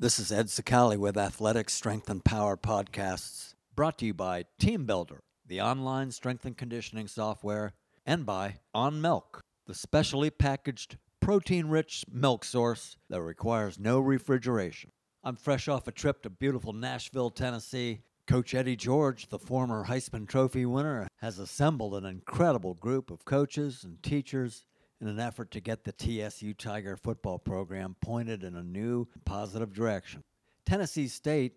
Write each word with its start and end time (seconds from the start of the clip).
This 0.00 0.20
is 0.20 0.30
Ed 0.30 0.48
Cicale 0.48 0.96
with 0.96 1.18
Athletic 1.18 1.68
Strength 1.68 2.08
and 2.08 2.24
Power 2.24 2.56
Podcasts, 2.56 3.54
brought 3.74 3.98
to 3.98 4.06
you 4.06 4.14
by 4.14 4.44
TeamBuildr, 4.60 5.18
the 5.44 5.60
online 5.60 6.12
strength 6.12 6.44
and 6.44 6.56
conditioning 6.56 7.08
software, 7.08 7.72
and 8.06 8.24
by 8.24 8.58
On 8.72 9.00
Milk, 9.00 9.40
the 9.66 9.74
specially 9.74 10.30
packaged 10.30 10.98
protein 11.18 11.66
rich 11.66 12.04
milk 12.08 12.44
source 12.44 12.96
that 13.10 13.20
requires 13.20 13.76
no 13.76 13.98
refrigeration. 13.98 14.92
I'm 15.24 15.34
fresh 15.34 15.66
off 15.66 15.88
a 15.88 15.90
trip 15.90 16.22
to 16.22 16.30
beautiful 16.30 16.72
Nashville, 16.72 17.30
Tennessee. 17.30 18.02
Coach 18.28 18.54
Eddie 18.54 18.76
George, 18.76 19.30
the 19.30 19.38
former 19.40 19.86
Heisman 19.86 20.28
Trophy 20.28 20.64
winner, 20.64 21.08
has 21.16 21.40
assembled 21.40 21.94
an 21.94 22.04
incredible 22.04 22.74
group 22.74 23.10
of 23.10 23.24
coaches 23.24 23.82
and 23.82 24.00
teachers 24.00 24.64
in 25.00 25.08
an 25.08 25.20
effort 25.20 25.50
to 25.52 25.60
get 25.60 25.84
the 25.84 25.92
TSU 25.92 26.54
Tiger 26.54 26.96
football 26.96 27.38
program 27.38 27.96
pointed 28.00 28.42
in 28.42 28.56
a 28.56 28.62
new 28.62 29.06
positive 29.24 29.72
direction. 29.72 30.24
Tennessee 30.66 31.08
State 31.08 31.54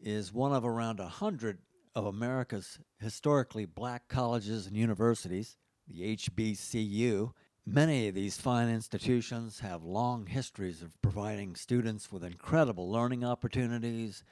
is 0.00 0.32
one 0.32 0.52
of 0.52 0.64
around 0.64 1.00
a 1.00 1.08
hundred 1.08 1.58
of 1.94 2.06
America's 2.06 2.78
historically 3.00 3.64
black 3.64 4.08
colleges 4.08 4.66
and 4.66 4.76
universities, 4.76 5.56
the 5.88 6.16
HBCU. 6.16 7.32
Many 7.66 8.08
of 8.08 8.14
these 8.14 8.36
fine 8.36 8.68
institutions 8.68 9.60
have 9.60 9.82
long 9.82 10.26
histories 10.26 10.82
of 10.82 11.00
providing 11.02 11.56
students 11.56 12.12
with 12.12 12.22
incredible 12.22 12.90
learning 12.90 13.24
opportunities 13.24 14.22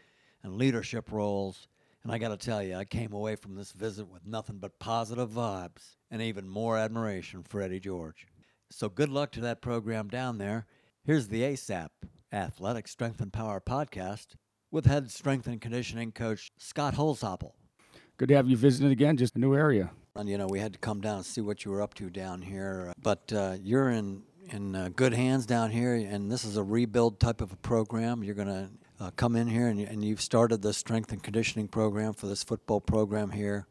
and 0.43 0.57
leadership 0.57 1.11
roles. 1.11 1.67
And 2.05 2.13
I 2.13 2.19
got 2.19 2.29
to 2.29 2.37
tell 2.37 2.63
you, 2.63 2.77
I 2.77 2.85
came 2.85 3.13
away 3.13 3.35
from 3.35 3.57
this 3.57 3.73
visit 3.73 4.07
with 4.07 4.27
nothing 4.27 4.59
but 4.59 4.79
positive 4.79 5.31
vibes 5.31 5.97
and 6.11 6.21
even 6.23 6.49
more 6.49 6.77
admiration 6.77 7.43
for 7.43 7.63
Eddie 7.63 7.81
George. 7.81 8.27
So 8.77 8.89
good 8.89 9.09
luck 9.09 9.31
to 9.33 9.41
that 9.43 9.63
program 9.63 10.09
down 10.09 10.39
there. 10.39 10.67
Here's 11.05 11.29
the 11.29 11.43
ASAP 11.43 11.91
Athletic 12.33 12.89
Strength 12.89 13.21
and 13.21 13.33
Power 13.33 13.61
podcast 13.61 14.35
with 14.73 14.85
head 14.85 15.13
strength 15.13 15.47
and 15.47 15.61
conditioning 15.61 16.11
coach 16.11 16.51
Scott 16.59 16.97
Holzapfel. 16.97 17.53
Good 18.17 18.31
to 18.31 18.35
have 18.35 18.49
you 18.49 18.57
visiting 18.57 18.91
again, 18.91 19.17
just 19.17 19.37
a 19.37 19.39
new 19.39 19.55
area. 19.55 19.93
And 20.17 20.29
you 20.29 20.37
know, 20.37 20.49
we 20.49 20.59
had 20.59 20.73
to 20.73 20.81
come 20.81 21.01
down 21.01 21.19
and 21.19 21.25
see 21.25 21.41
what 21.41 21.65
you 21.65 21.71
were 21.71 21.83
up 21.83 21.95
to 21.95 22.11
down 22.11 22.43
here. 22.43 22.93
But 23.01 23.33
uh, 23.33 23.59
you're 23.63 23.91
in 23.91 24.25
in 24.51 24.75
uh, 24.75 24.89
good 24.97 25.15
hands 25.15 25.47
down 25.47 25.71
here, 25.71 25.95
and 25.95 26.29
this 26.29 26.45
is 26.45 26.57
a 26.57 26.63
rebuild 26.65 27.21
type 27.21 27.41
of 27.41 27.53
a 27.53 27.57
program. 27.57 28.25
You're 28.25 28.35
going 28.35 28.49
to 28.49 28.71
uh, 28.99 29.11
come 29.15 29.37
in 29.37 29.47
here, 29.47 29.69
and, 29.69 29.79
and 29.79 30.05
you've 30.05 30.21
started 30.21 30.63
the 30.63 30.73
strength 30.73 31.13
and 31.13 31.23
conditioning 31.23 31.69
program 31.69 32.13
for 32.13 32.27
this 32.27 32.43
football 32.43 32.81
program 32.81 33.31
here, 33.31 33.69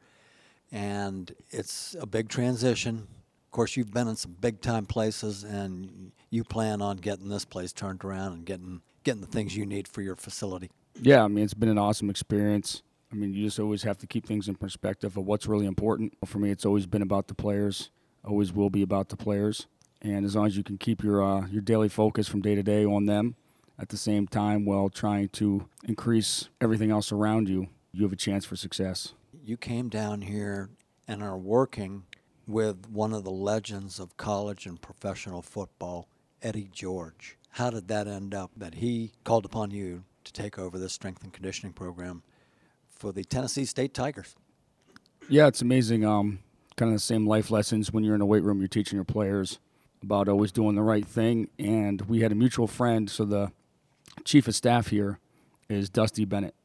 and 0.72 1.36
it's 1.52 1.94
a 2.00 2.06
big 2.06 2.30
transition 2.30 3.10
course, 3.54 3.78
you've 3.78 3.94
been 3.94 4.10
in 4.10 4.18
some 4.18 4.36
big 4.40 4.60
time 4.60 4.86
places, 4.86 5.44
and 5.44 6.12
you 6.30 6.44
plan 6.44 6.82
on 6.82 6.98
getting 6.98 7.30
this 7.30 7.46
place 7.46 7.72
turned 7.72 8.04
around 8.04 8.34
and 8.34 8.46
getting 8.46 8.82
getting 9.04 9.22
the 9.22 9.28
things 9.28 9.56
you 9.56 9.66
need 9.66 9.88
for 9.88 10.02
your 10.02 10.16
facility. 10.16 10.70
Yeah, 11.02 11.24
I 11.24 11.28
mean, 11.28 11.44
it's 11.44 11.54
been 11.54 11.70
an 11.70 11.78
awesome 11.78 12.10
experience. 12.10 12.84
I 13.12 13.16
mean, 13.16 13.34
you 13.34 13.46
just 13.46 13.60
always 13.60 13.84
have 13.84 13.98
to 14.00 14.08
keep 14.08 14.26
things 14.26 14.48
in 14.48 14.56
perspective 14.56 15.18
of 15.18 15.26
what's 15.26 15.46
really 15.46 15.66
important. 15.66 16.14
For 16.26 16.40
me, 16.40 16.50
it's 16.50 16.66
always 16.66 16.86
been 16.86 17.02
about 17.02 17.28
the 17.28 17.36
players. 17.36 17.92
Always 18.26 18.52
will 18.52 18.70
be 18.70 18.82
about 18.82 19.10
the 19.10 19.18
players. 19.18 19.68
And 20.02 20.26
as 20.26 20.36
long 20.36 20.48
as 20.48 20.58
you 20.58 20.64
can 20.64 20.78
keep 20.78 21.04
your 21.04 21.24
uh, 21.24 21.48
your 21.48 21.62
daily 21.62 21.90
focus 21.90 22.28
from 22.28 22.42
day 22.42 22.56
to 22.56 22.64
day 22.64 22.86
on 22.86 23.06
them, 23.06 23.36
at 23.80 23.90
the 23.90 23.98
same 23.98 24.28
time 24.28 24.66
while 24.66 24.90
trying 24.90 25.30
to 25.30 25.68
increase 25.84 26.50
everything 26.62 26.92
else 26.92 27.12
around 27.12 27.50
you, 27.50 27.68
you 27.92 28.04
have 28.04 28.14
a 28.14 28.18
chance 28.18 28.46
for 28.46 28.56
success. 28.56 29.14
You 29.44 29.58
came 29.58 29.90
down 29.90 30.22
here 30.22 30.70
and 31.08 31.22
are 31.22 31.38
working 31.38 32.04
with 32.48 32.90
one 32.90 33.14
of 33.14 33.24
the 33.24 33.32
legends 33.32 34.00
of 34.00 34.18
college 34.18 34.66
and 34.66 34.82
professional 34.82 35.42
football, 35.42 36.08
Eddie 36.42 36.70
George. 36.72 37.38
How 37.52 37.70
did 37.70 37.88
that 37.88 38.08
end 38.08 38.34
up 38.34 38.52
that 38.58 38.76
he 38.76 39.12
called 39.24 39.46
upon 39.46 39.72
you 39.72 40.04
to 40.24 40.34
take 40.34 40.58
over 40.58 40.78
this 40.78 40.94
strength 40.94 41.24
and 41.24 41.32
conditioning 41.32 41.74
program 41.74 42.24
for 42.90 43.12
the 43.12 43.24
Tennessee 43.24 43.66
State 43.66 43.94
Tigers? 43.94 44.36
Yeah, 45.30 45.48
it's 45.48 45.62
amazing. 45.62 46.06
Um, 46.06 46.40
kind 46.76 46.90
of 46.90 46.96
the 46.96 47.00
same 47.00 47.28
life 47.28 47.52
lessons 47.52 47.94
when 47.94 48.04
you're 48.04 48.16
in 48.16 48.22
a 48.22 48.26
weight 48.26 48.44
room, 48.44 48.60
you're 48.60 48.68
teaching 48.68 48.98
your 48.98 49.06
players 49.06 49.60
about 50.02 50.28
always 50.28 50.52
doing 50.52 50.76
the 50.76 50.82
right 50.82 51.06
thing. 51.06 51.50
And 51.58 52.02
we 52.02 52.22
had 52.22 52.32
a 52.32 52.36
mutual 52.36 52.68
friend, 52.68 53.10
so 53.10 53.24
the 53.24 53.52
chief 54.26 54.48
of 54.48 54.56
staff 54.56 54.88
here 54.88 55.20
is 55.70 55.90
Dusty 55.90 56.26
Bennett. 56.26 56.56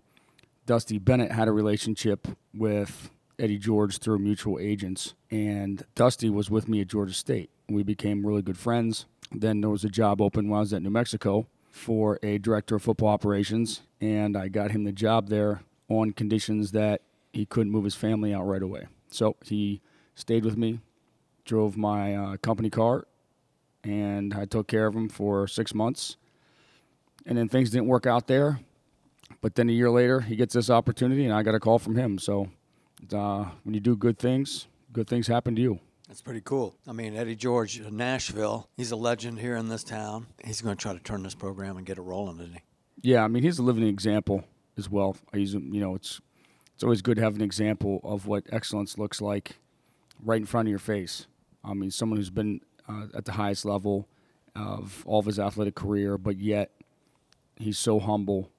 Dusty 0.66 0.98
Bennett 0.98 1.32
had 1.32 1.48
a 1.48 1.52
relationship 1.52 2.28
with 2.52 3.10
Eddie 3.38 3.58
George 3.58 3.98
through 3.98 4.18
mutual 4.18 4.58
agents. 4.58 5.14
And 5.30 5.84
Dusty 5.94 6.30
was 6.30 6.50
with 6.50 6.68
me 6.68 6.80
at 6.80 6.88
Georgia 6.88 7.14
State. 7.14 7.50
We 7.68 7.82
became 7.82 8.26
really 8.26 8.42
good 8.42 8.58
friends. 8.58 9.06
Then 9.30 9.60
there 9.60 9.70
was 9.70 9.84
a 9.84 9.88
job 9.88 10.20
open 10.20 10.48
while 10.48 10.58
I 10.58 10.60
was 10.60 10.72
at 10.72 10.82
New 10.82 10.90
Mexico 10.90 11.46
for 11.70 12.18
a 12.22 12.38
director 12.38 12.76
of 12.76 12.82
football 12.82 13.08
operations, 13.08 13.82
and 14.00 14.36
I 14.36 14.48
got 14.48 14.70
him 14.70 14.84
the 14.84 14.92
job 14.92 15.28
there 15.28 15.62
on 15.88 16.12
conditions 16.12 16.72
that 16.72 17.02
he 17.32 17.46
couldn't 17.46 17.72
move 17.72 17.84
his 17.84 17.94
family 17.94 18.32
out 18.34 18.46
right 18.46 18.62
away. 18.62 18.86
So 19.10 19.36
he 19.44 19.80
stayed 20.14 20.44
with 20.44 20.56
me, 20.56 20.80
drove 21.44 21.76
my 21.76 22.14
uh, 22.14 22.36
company 22.38 22.70
car, 22.70 23.06
and 23.84 24.34
I 24.34 24.44
took 24.44 24.66
care 24.66 24.86
of 24.86 24.94
him 24.94 25.08
for 25.08 25.46
six 25.46 25.74
months. 25.74 26.16
And 27.26 27.36
then 27.36 27.48
things 27.48 27.70
didn't 27.70 27.86
work 27.86 28.06
out 28.06 28.26
there. 28.26 28.60
But 29.40 29.54
then 29.54 29.68
a 29.68 29.72
year 29.72 29.90
later, 29.90 30.20
he 30.20 30.36
gets 30.36 30.54
this 30.54 30.70
opportunity, 30.70 31.24
and 31.24 31.34
I 31.34 31.42
got 31.42 31.54
a 31.54 31.60
call 31.60 31.78
from 31.78 31.96
him. 31.96 32.18
So 32.18 32.48
uh, 33.12 33.46
when 33.64 33.74
you 33.74 33.80
do 33.80 33.96
good 33.96 34.18
things, 34.18 34.66
good 34.92 35.08
things 35.08 35.26
happen 35.26 35.54
to 35.56 35.62
you. 35.62 35.80
That's 36.08 36.22
pretty 36.22 36.40
cool. 36.40 36.74
I 36.86 36.92
mean, 36.92 37.14
Eddie 37.16 37.36
George, 37.36 37.80
Nashville, 37.80 38.68
he's 38.76 38.90
a 38.92 38.96
legend 38.96 39.38
here 39.40 39.56
in 39.56 39.68
this 39.68 39.84
town. 39.84 40.26
He's 40.42 40.62
going 40.62 40.74
to 40.74 40.80
try 40.80 40.94
to 40.94 41.00
turn 41.00 41.22
this 41.22 41.34
program 41.34 41.76
and 41.76 41.84
get 41.84 41.98
it 41.98 42.02
rolling, 42.02 42.40
isn't 42.40 42.54
he? 42.54 42.60
Yeah, 43.02 43.24
I 43.24 43.28
mean, 43.28 43.42
he's 43.42 43.58
a 43.58 43.62
living 43.62 43.86
example 43.86 44.44
as 44.78 44.88
well. 44.88 45.16
He's, 45.34 45.52
you 45.52 45.80
know, 45.80 45.94
it's 45.94 46.20
it's 46.74 46.84
always 46.84 47.02
good 47.02 47.16
to 47.16 47.22
have 47.22 47.34
an 47.34 47.42
example 47.42 48.00
of 48.04 48.26
what 48.26 48.44
excellence 48.50 48.96
looks 48.98 49.20
like 49.20 49.56
right 50.24 50.40
in 50.40 50.46
front 50.46 50.68
of 50.68 50.70
your 50.70 50.78
face. 50.78 51.26
I 51.64 51.74
mean, 51.74 51.90
someone 51.90 52.18
who's 52.18 52.30
been 52.30 52.60
uh, 52.88 53.06
at 53.14 53.24
the 53.24 53.32
highest 53.32 53.64
level 53.64 54.08
of 54.54 55.02
all 55.04 55.18
of 55.18 55.26
his 55.26 55.38
athletic 55.38 55.74
career, 55.74 56.16
but 56.16 56.38
yet 56.38 56.70
he's 57.56 57.78
so 57.78 57.98
humble 57.98 58.50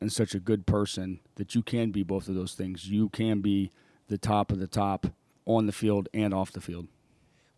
and 0.00 0.12
such 0.12 0.34
a 0.34 0.40
good 0.40 0.66
person 0.66 1.20
that 1.36 1.54
you 1.54 1.62
can 1.62 1.90
be 1.90 2.02
both 2.02 2.28
of 2.28 2.34
those 2.34 2.54
things. 2.54 2.88
You 2.88 3.10
can 3.10 3.40
be 3.40 3.70
the 4.08 4.18
top 4.18 4.52
of 4.52 4.58
the 4.58 4.66
top 4.66 5.06
on 5.44 5.66
the 5.66 5.72
field 5.72 6.08
and 6.12 6.34
off 6.34 6.52
the 6.52 6.60
field. 6.60 6.88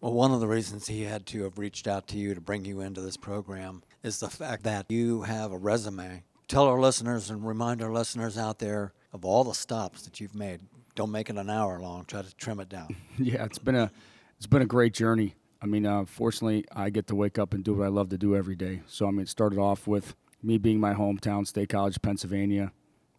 Well, 0.01 0.13
one 0.13 0.33
of 0.33 0.41
the 0.41 0.47
reasons 0.47 0.87
he 0.87 1.03
had 1.03 1.27
to 1.27 1.43
have 1.43 1.59
reached 1.59 1.89
out 1.89 2.07
to 2.09 2.19
you 2.19 2.35
to 2.35 2.41
bring 2.41 2.65
you 2.65 2.81
into 2.81 3.01
this 3.01 3.17
program 3.17 3.83
is 4.03 4.21
the 4.21 4.31
fact 4.31 4.63
that 4.63 4.87
you 4.91 5.23
have 5.23 5.51
a 5.51 5.59
resume. 5.59 6.23
Tell 6.47 6.65
our 6.65 6.81
listeners 6.81 7.31
and 7.31 7.45
remind 7.45 7.83
our 7.83 7.93
listeners 7.93 8.39
out 8.39 8.61
there 8.61 8.93
of 9.13 9.25
all 9.25 9.43
the 9.43 9.55
stops 9.55 10.03
that 10.03 10.21
you've 10.21 10.37
made. 10.37 10.61
Don't 10.95 11.11
make 11.11 11.31
it 11.31 11.37
an 11.37 11.51
hour 11.51 11.81
long. 11.81 12.05
Try 12.05 12.23
to 12.23 12.37
trim 12.37 12.61
it 12.61 12.69
down. 12.69 12.95
yeah, 13.19 13.45
it's 13.45 13.59
been 13.59 13.75
a 13.75 13.91
it's 14.37 14.47
been 14.47 14.63
a 14.63 14.67
great 14.67 14.95
journey. 14.95 15.35
I 15.61 15.67
mean, 15.67 15.85
uh, 15.85 16.05
fortunately, 16.05 16.65
I 16.75 16.91
get 16.91 17.09
to 17.09 17.17
wake 17.17 17.39
up 17.39 17.53
and 17.53 17.65
do 17.65 17.75
what 17.75 17.85
I 17.85 17.89
love 17.89 18.11
to 18.11 18.19
do 18.19 18.37
every 18.37 18.55
day. 18.55 18.83
So 18.87 19.09
I 19.09 19.11
mean, 19.11 19.23
it 19.23 19.29
started 19.29 19.59
off 19.59 19.87
with 19.87 20.15
me 20.43 20.59
being 20.59 20.79
my 20.79 20.95
hometown, 20.95 21.47
State 21.47 21.71
College, 21.71 22.01
Pennsylvania. 22.01 22.73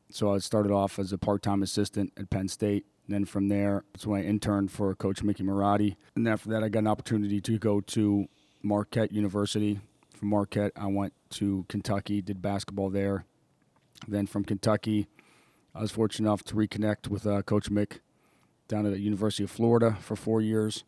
So 0.10 0.34
I 0.34 0.38
started 0.40 0.72
off 0.72 0.98
as 0.98 1.12
a 1.12 1.18
part-time 1.18 1.62
assistant 1.62 2.14
at 2.18 2.30
Penn 2.30 2.48
State. 2.48 2.86
And 3.10 3.16
then 3.16 3.26
from 3.26 3.48
there, 3.48 3.86
that's 3.92 4.06
when 4.06 4.22
I 4.22 4.24
interned 4.24 4.72
for 4.72 4.94
Coach 4.94 5.24
Mickey 5.24 5.42
Marotti. 5.42 5.96
And 6.16 6.28
after 6.28 6.50
that, 6.50 6.64
I 6.64 6.70
got 6.70 6.82
an 6.82 6.88
opportunity 6.88 7.42
to 7.42 7.58
go 7.58 7.82
to 7.82 8.28
Marquette 8.62 9.12
University. 9.12 9.80
From 10.14 10.30
Marquette, 10.30 10.74
I 10.76 10.86
went 10.86 11.14
to 11.32 11.66
Kentucky, 11.70 12.22
did 12.22 12.40
basketball 12.40 12.92
there. 12.92 13.26
Then 14.08 14.28
from 14.28 14.46
Kentucky, 14.46 15.08
I 15.74 15.82
was 15.82 15.90
fortunate 15.90 16.30
enough 16.30 16.44
to 16.44 16.54
reconnect 16.54 17.08
with 17.08 17.26
uh, 17.26 17.42
Coach 17.42 17.72
Mick 17.72 18.02
down 18.68 18.86
at 18.86 18.92
the 18.92 19.00
University 19.00 19.44
of 19.44 19.50
Florida 19.50 19.98
for 20.00 20.16
four 20.16 20.40
years. 20.40 20.84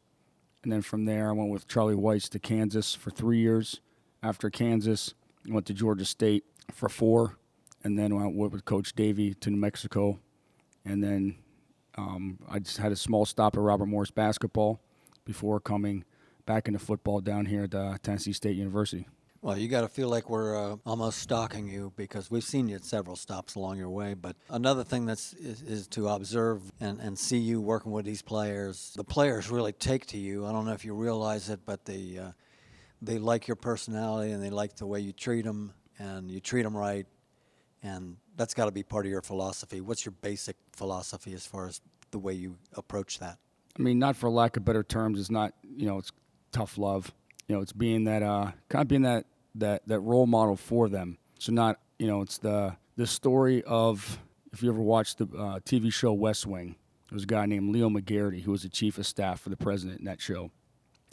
And 0.62 0.72
then 0.72 0.84
from 0.84 1.06
there, 1.06 1.30
I 1.30 1.32
went 1.32 1.50
with 1.50 1.68
Charlie 1.68 1.96
Weis 1.96 2.30
to 2.30 2.38
Kansas 2.38 2.94
for 2.94 3.10
three 3.10 3.40
years. 3.40 3.82
After 4.22 4.52
Kansas, 4.52 5.16
I 5.50 5.56
went 5.56 5.66
to 5.66 5.74
Georgia 5.74 6.06
State 6.06 6.44
for 6.72 6.88
four 6.88 7.38
and 7.84 7.98
then 7.98 8.12
I 8.12 8.28
went 8.28 8.54
with 8.54 8.66
Coach 8.66 8.94
Davie 8.94 9.34
to 9.36 9.50
New 9.50 9.58
Mexico, 9.58 10.20
and 10.86 11.04
then 11.04 11.36
um, 11.98 12.40
I 12.50 12.60
just 12.60 12.78
had 12.78 12.92
a 12.92 12.96
small 12.96 13.26
stop 13.26 13.56
at 13.56 13.62
Robert 13.62 13.88
Morris 13.88 14.12
basketball 14.12 14.80
before 15.26 15.60
coming 15.60 16.04
back 16.46 16.68
into 16.68 16.80
football 16.80 17.22
down 17.22 17.46
here 17.46 17.64
at 17.64 17.76
uh, 17.76 17.98
Tennessee 18.02 18.34
State 18.34 18.56
University. 18.56 19.08
Well, 19.44 19.58
you 19.58 19.68
got 19.68 19.82
to 19.82 19.88
feel 19.88 20.08
like 20.08 20.30
we're 20.30 20.56
uh, 20.56 20.76
almost 20.86 21.18
stalking 21.18 21.68
you 21.68 21.94
because 21.96 22.30
we've 22.30 22.44
seen 22.44 22.70
you 22.70 22.76
at 22.76 22.86
several 22.86 23.16
stops 23.16 23.56
along 23.56 23.78
your 23.78 23.90
way. 23.90 24.14
But 24.14 24.36
another 24.52 24.84
thing 24.84 25.08
that's 25.08 25.34
is, 25.34 25.64
is, 25.64 25.88
to 25.90 26.10
observe 26.10 26.62
and, 26.80 27.00
and 27.00 27.18
see 27.18 27.40
you 27.40 27.60
working 27.60 27.92
with 27.92 28.06
these 28.06 28.22
players. 28.22 28.94
The 28.96 29.04
players 29.04 29.50
really 29.50 29.72
take 29.72 30.06
to 30.08 30.18
you. 30.20 30.46
I 30.46 30.52
don't 30.52 30.66
know 30.66 30.74
if 30.74 30.86
you 30.86 30.94
realize 30.94 31.50
it, 31.50 31.62
but 31.66 31.86
they 31.86 32.20
uh, 32.20 32.34
they 33.02 33.18
like 33.18 33.48
your 33.48 33.56
personality 33.56 34.32
and 34.32 34.44
they 34.44 34.52
like 34.52 34.76
the 34.76 34.86
way 34.86 35.00
you 35.00 35.12
treat 35.12 35.44
them 35.44 35.74
and 35.98 36.30
you 36.30 36.40
treat 36.40 36.62
them 36.62 36.78
right 36.78 37.08
and 37.84 38.18
that's 38.36 38.54
got 38.54 38.66
to 38.66 38.72
be 38.72 38.84
part 38.84 39.06
of 39.06 39.12
your 39.12 39.22
philosophy. 39.22 39.82
What's 39.82 40.06
your 40.06 40.14
basic 40.22 40.56
philosophy 40.74 41.34
as 41.34 41.46
far 41.46 41.68
as 41.68 41.82
the 42.12 42.20
way 42.20 42.34
you 42.34 42.58
approach 42.76 43.20
that? 43.20 43.38
I 43.78 43.82
mean, 43.82 44.00
not 44.00 44.16
for 44.16 44.30
lack 44.30 44.58
of 44.58 44.66
better 44.66 44.84
terms, 44.84 45.20
it's 45.20 45.32
not 45.32 45.54
you 45.64 45.86
know 45.86 45.98
it's 45.98 46.12
tough 46.52 46.78
love. 46.78 47.12
You 47.48 47.56
know, 47.56 47.62
it's 47.62 47.74
being 47.74 48.06
that 48.06 48.24
uh, 48.24 48.52
kind 48.70 48.82
of 48.82 48.88
being 48.88 49.02
that 49.04 49.26
that 49.56 49.88
that 49.88 50.00
role 50.00 50.28
model 50.28 50.56
for 50.56 50.90
them. 50.90 51.18
So 51.40 51.52
not 51.52 51.80
You 52.00 52.08
know, 52.08 52.22
it's 52.22 52.38
the 52.38 52.76
the 52.96 53.08
story 53.08 53.64
of 53.64 54.20
if 54.52 54.62
you 54.62 54.70
ever 54.70 54.82
watched 54.82 55.18
the 55.18 55.26
uh, 55.26 55.60
TV 55.60 55.92
show 55.92 56.14
West 56.14 56.46
Wing. 56.46 56.76
There 57.10 57.16
was 57.16 57.24
a 57.24 57.28
guy 57.28 57.46
named 57.46 57.74
Leo 57.74 57.90
McGarry 57.90 58.42
who 58.42 58.52
was 58.52 58.64
the 58.64 58.70
chief 58.70 58.98
of 58.98 59.06
staff 59.06 59.42
for 59.42 59.50
the 59.50 59.58
president 59.58 60.00
in 60.00 60.06
that 60.06 60.22
show. 60.22 60.50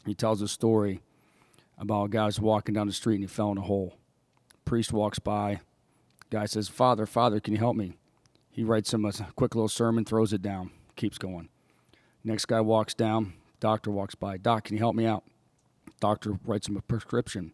He 0.07 0.15
tells 0.15 0.41
a 0.43 0.47
story 0.47 1.01
about 1.77 2.05
a 2.05 2.09
guy 2.09 2.31
walking 2.41 2.75
down 2.75 2.87
the 2.87 2.93
street 2.93 3.17
and 3.17 3.25
he 3.25 3.29
fell 3.29 3.51
in 3.51 3.59
a 3.59 3.63
hole. 3.63 3.97
Priest 4.65 4.93
walks 4.93 5.19
by. 5.19 5.61
Guy 6.31 6.47
says, 6.47 6.69
"Father, 6.69 7.07
Father, 7.07 7.41
can 7.41 7.55
you 7.55 7.59
help 7.59 7.77
me?" 7.77 7.95
He 8.51 8.65
writes 8.65 8.93
him 8.93 9.05
a 9.05 9.13
quick 9.37 9.55
little 9.55 9.69
sermon, 9.69 10.05
throws 10.05 10.33
it 10.33 10.43
down, 10.43 10.73
keeps 10.97 11.17
going. 11.17 11.49
Next 12.25 12.47
guy 12.47 12.61
walks 12.61 12.93
down. 12.93 13.35
Doctor 13.61 13.91
walks 13.91 14.15
by. 14.15 14.37
Doc, 14.37 14.65
can 14.65 14.77
you 14.77 14.81
help 14.81 14.97
me 14.97 15.07
out? 15.07 15.25
Doctor 16.01 16.39
writes 16.45 16.69
him 16.69 16.77
a 16.77 16.83
prescription. 16.83 17.53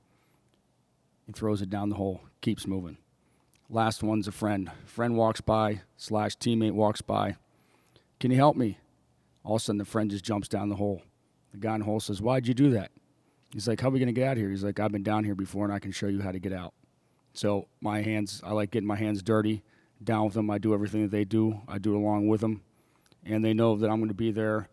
He 1.26 1.32
throws 1.32 1.62
it 1.62 1.70
down 1.70 1.88
the 1.88 1.96
hole, 1.96 2.22
keeps 2.40 2.66
moving. 2.66 2.98
Last 3.70 4.02
one's 4.02 4.28
a 4.28 4.32
friend. 4.32 4.70
Friend 4.84 5.16
walks 5.16 5.40
by, 5.40 5.82
slash 5.96 6.36
teammate 6.36 6.72
walks 6.72 7.00
by. 7.00 7.36
Can 8.20 8.30
you 8.30 8.36
help 8.36 8.56
me? 8.56 8.78
All 9.42 9.56
of 9.56 9.62
a 9.62 9.64
sudden, 9.64 9.78
the 9.78 9.84
friend 9.84 10.10
just 10.10 10.24
jumps 10.24 10.48
down 10.48 10.68
the 10.68 10.76
hole. 10.76 11.02
The 11.52 11.58
guy 11.58 11.74
in 11.74 11.80
the 11.80 11.86
hole 11.86 12.00
says, 12.00 12.20
Why'd 12.20 12.46
you 12.46 12.54
do 12.54 12.70
that? 12.70 12.90
He's 13.52 13.68
like, 13.68 13.80
How 13.80 13.88
are 13.88 13.90
we 13.90 13.98
going 13.98 14.06
to 14.06 14.12
get 14.12 14.26
out 14.28 14.32
of 14.32 14.38
here? 14.38 14.50
He's 14.50 14.64
like, 14.64 14.80
I've 14.80 14.92
been 14.92 15.02
down 15.02 15.24
here 15.24 15.34
before 15.34 15.64
and 15.64 15.72
I 15.72 15.78
can 15.78 15.92
show 15.92 16.08
you 16.08 16.20
how 16.20 16.32
to 16.32 16.38
get 16.38 16.52
out. 16.52 16.74
So, 17.34 17.68
my 17.80 18.00
hands, 18.00 18.40
I 18.44 18.52
like 18.52 18.70
getting 18.70 18.86
my 18.86 18.96
hands 18.96 19.22
dirty, 19.22 19.62
down 20.02 20.24
with 20.24 20.34
them. 20.34 20.50
I 20.50 20.58
do 20.58 20.72
everything 20.72 21.02
that 21.02 21.10
they 21.10 21.24
do, 21.24 21.60
I 21.68 21.78
do 21.78 21.94
it 21.94 21.98
along 21.98 22.28
with 22.28 22.40
them. 22.40 22.62
And 23.24 23.44
they 23.44 23.52
know 23.52 23.76
that 23.76 23.90
I'm 23.90 23.98
going 23.98 24.08
to 24.08 24.14
be 24.14 24.30
there, 24.30 24.68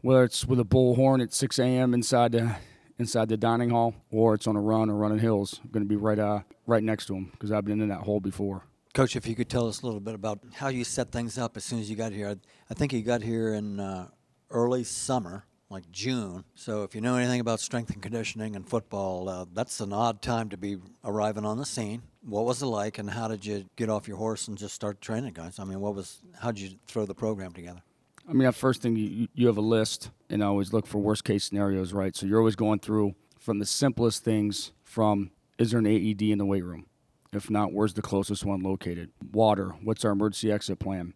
whether 0.00 0.24
it's 0.24 0.44
with 0.44 0.60
a 0.60 0.64
bullhorn 0.64 1.22
at 1.22 1.32
6 1.32 1.58
a.m. 1.58 1.94
inside 1.94 2.32
the 2.32 2.56
inside 2.98 3.28
the 3.28 3.36
dining 3.36 3.70
hall, 3.70 3.94
or 4.10 4.34
it's 4.34 4.46
on 4.46 4.56
a 4.56 4.60
run 4.60 4.88
or 4.88 4.94
running 4.94 5.18
hills. 5.18 5.60
I'm 5.64 5.70
going 5.70 5.84
to 5.84 5.88
be 5.88 5.96
right 5.96 6.18
uh, 6.18 6.40
right 6.66 6.82
next 6.82 7.06
to 7.06 7.14
them 7.14 7.30
because 7.32 7.50
I've 7.50 7.64
been 7.64 7.80
in 7.80 7.88
that 7.88 8.00
hole 8.00 8.20
before. 8.20 8.64
Coach, 8.92 9.16
if 9.16 9.26
you 9.26 9.34
could 9.34 9.48
tell 9.48 9.66
us 9.66 9.82
a 9.82 9.86
little 9.86 10.00
bit 10.00 10.14
about 10.14 10.38
how 10.54 10.68
you 10.68 10.84
set 10.84 11.10
things 11.10 11.36
up 11.36 11.56
as 11.56 11.64
soon 11.64 11.80
as 11.80 11.90
you 11.90 11.96
got 11.96 12.12
here. 12.12 12.36
I 12.70 12.74
think 12.74 12.92
you 12.92 13.02
got 13.02 13.22
here 13.22 13.54
in 13.54 13.80
uh, 13.80 14.06
early 14.50 14.84
summer, 14.84 15.46
like 15.74 15.90
June. 15.90 16.44
So 16.54 16.84
if 16.84 16.94
you 16.94 17.00
know 17.00 17.16
anything 17.16 17.40
about 17.40 17.58
strength 17.58 17.90
and 17.90 18.00
conditioning 18.00 18.54
and 18.54 18.66
football, 18.66 19.28
uh, 19.28 19.44
that's 19.52 19.80
an 19.80 19.92
odd 19.92 20.22
time 20.22 20.48
to 20.50 20.56
be 20.56 20.78
arriving 21.04 21.44
on 21.44 21.58
the 21.58 21.66
scene. 21.66 22.02
What 22.22 22.44
was 22.44 22.62
it 22.62 22.66
like, 22.66 22.98
and 22.98 23.10
how 23.10 23.26
did 23.26 23.44
you 23.44 23.66
get 23.74 23.90
off 23.90 24.06
your 24.06 24.16
horse 24.16 24.46
and 24.46 24.56
just 24.56 24.74
start 24.74 25.00
training 25.00 25.32
guys? 25.34 25.58
I 25.58 25.64
mean, 25.64 25.80
what 25.80 25.94
was 25.94 26.20
how 26.40 26.52
did 26.52 26.60
you 26.60 26.78
throw 26.86 27.06
the 27.06 27.14
program 27.14 27.52
together? 27.52 27.82
I 28.28 28.32
mean, 28.32 28.50
first 28.52 28.82
thing 28.82 28.96
you 28.96 29.28
you 29.34 29.48
have 29.48 29.58
a 29.58 29.62
list, 29.78 30.10
and 30.30 30.42
I 30.42 30.46
always 30.46 30.72
look 30.72 30.86
for 30.86 30.98
worst 30.98 31.24
case 31.24 31.44
scenarios, 31.44 31.92
right? 31.92 32.14
So 32.14 32.24
you're 32.24 32.38
always 32.38 32.56
going 32.56 32.78
through 32.78 33.16
from 33.38 33.58
the 33.58 33.66
simplest 33.66 34.24
things, 34.24 34.72
from 34.84 35.32
is 35.58 35.72
there 35.72 35.80
an 35.80 35.86
AED 35.86 36.22
in 36.22 36.38
the 36.38 36.46
weight 36.46 36.64
room? 36.64 36.86
If 37.32 37.50
not, 37.50 37.72
where's 37.72 37.94
the 37.94 38.02
closest 38.02 38.44
one 38.44 38.60
located? 38.60 39.10
Water. 39.32 39.74
What's 39.82 40.04
our 40.04 40.12
emergency 40.12 40.52
exit 40.52 40.78
plan? 40.78 41.14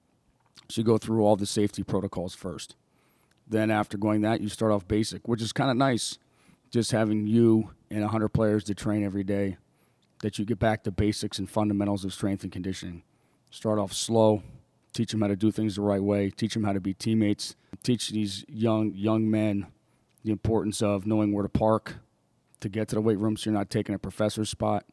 So 0.69 0.81
you 0.81 0.85
go 0.85 0.99
through 0.99 1.23
all 1.23 1.37
the 1.37 1.47
safety 1.47 1.85
protocols 1.85 2.35
first. 2.35 2.75
Then 3.49 3.71
after 3.71 3.97
going 3.97 4.21
that, 4.23 4.41
you 4.41 4.49
start 4.49 4.73
off 4.73 4.87
basic, 4.87 5.27
which 5.27 5.43
is 5.43 5.53
kind 5.53 5.71
of 5.71 5.77
nice. 5.77 6.19
Just 6.71 6.93
having 6.93 7.27
you 7.27 7.71
and 7.91 8.03
100 8.03 8.29
players 8.29 8.65
to 8.65 8.75
train 8.75 9.03
every 9.03 9.25
day, 9.25 9.57
that 10.21 10.39
you 10.39 10.45
get 10.45 10.59
back 10.59 10.83
to 10.85 10.91
basics 10.91 11.39
and 11.39 11.49
fundamentals 11.49 12.05
of 12.05 12.13
strength 12.13 12.43
and 12.43 12.53
conditioning. 12.53 13.03
Start 13.51 13.79
off 13.79 13.93
slow, 13.93 14.43
teach 14.93 15.13
them 15.13 15.23
how 15.23 15.29
to 15.29 15.37
do 15.37 15.51
things 15.51 15.77
the 15.77 15.83
right 15.83 16.03
way, 16.03 16.31
teach 16.31 16.55
them 16.55 16.65
how 16.65 16.73
to 16.73 16.81
be 16.81 16.93
teammates, 16.93 17.57
teach 17.83 18.11
these 18.11 18.45
young 18.49 18.93
young 18.95 19.31
men 19.31 19.67
the 20.25 20.31
importance 20.33 20.83
of 20.83 21.07
knowing 21.07 21.33
where 21.33 21.43
to 21.43 21.49
park 21.49 21.97
to 22.61 22.69
get 22.69 22.89
to 22.89 22.97
the 22.97 23.01
weight 23.01 23.19
room 23.19 23.37
so 23.37 23.49
you're 23.49 23.59
not 23.59 23.71
taking 23.71 23.95
a 23.95 23.99
professor's 23.99 24.51
spot, 24.51 24.85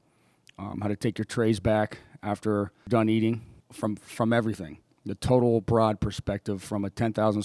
um, 0.58 0.80
how 0.82 0.88
to 0.88 0.96
take 0.96 1.18
your 1.18 1.26
trays 1.26 1.60
back 1.60 2.00
after 2.22 2.72
done 2.88 3.10
eating 3.10 3.42
from 3.72 3.96
from 3.96 4.32
everything. 4.32 4.78
The 5.06 5.16
total 5.16 5.62
broad 5.62 6.00
perspective 6.00 6.64
from 6.64 6.84
a 6.84 6.90
10,000 6.90 7.44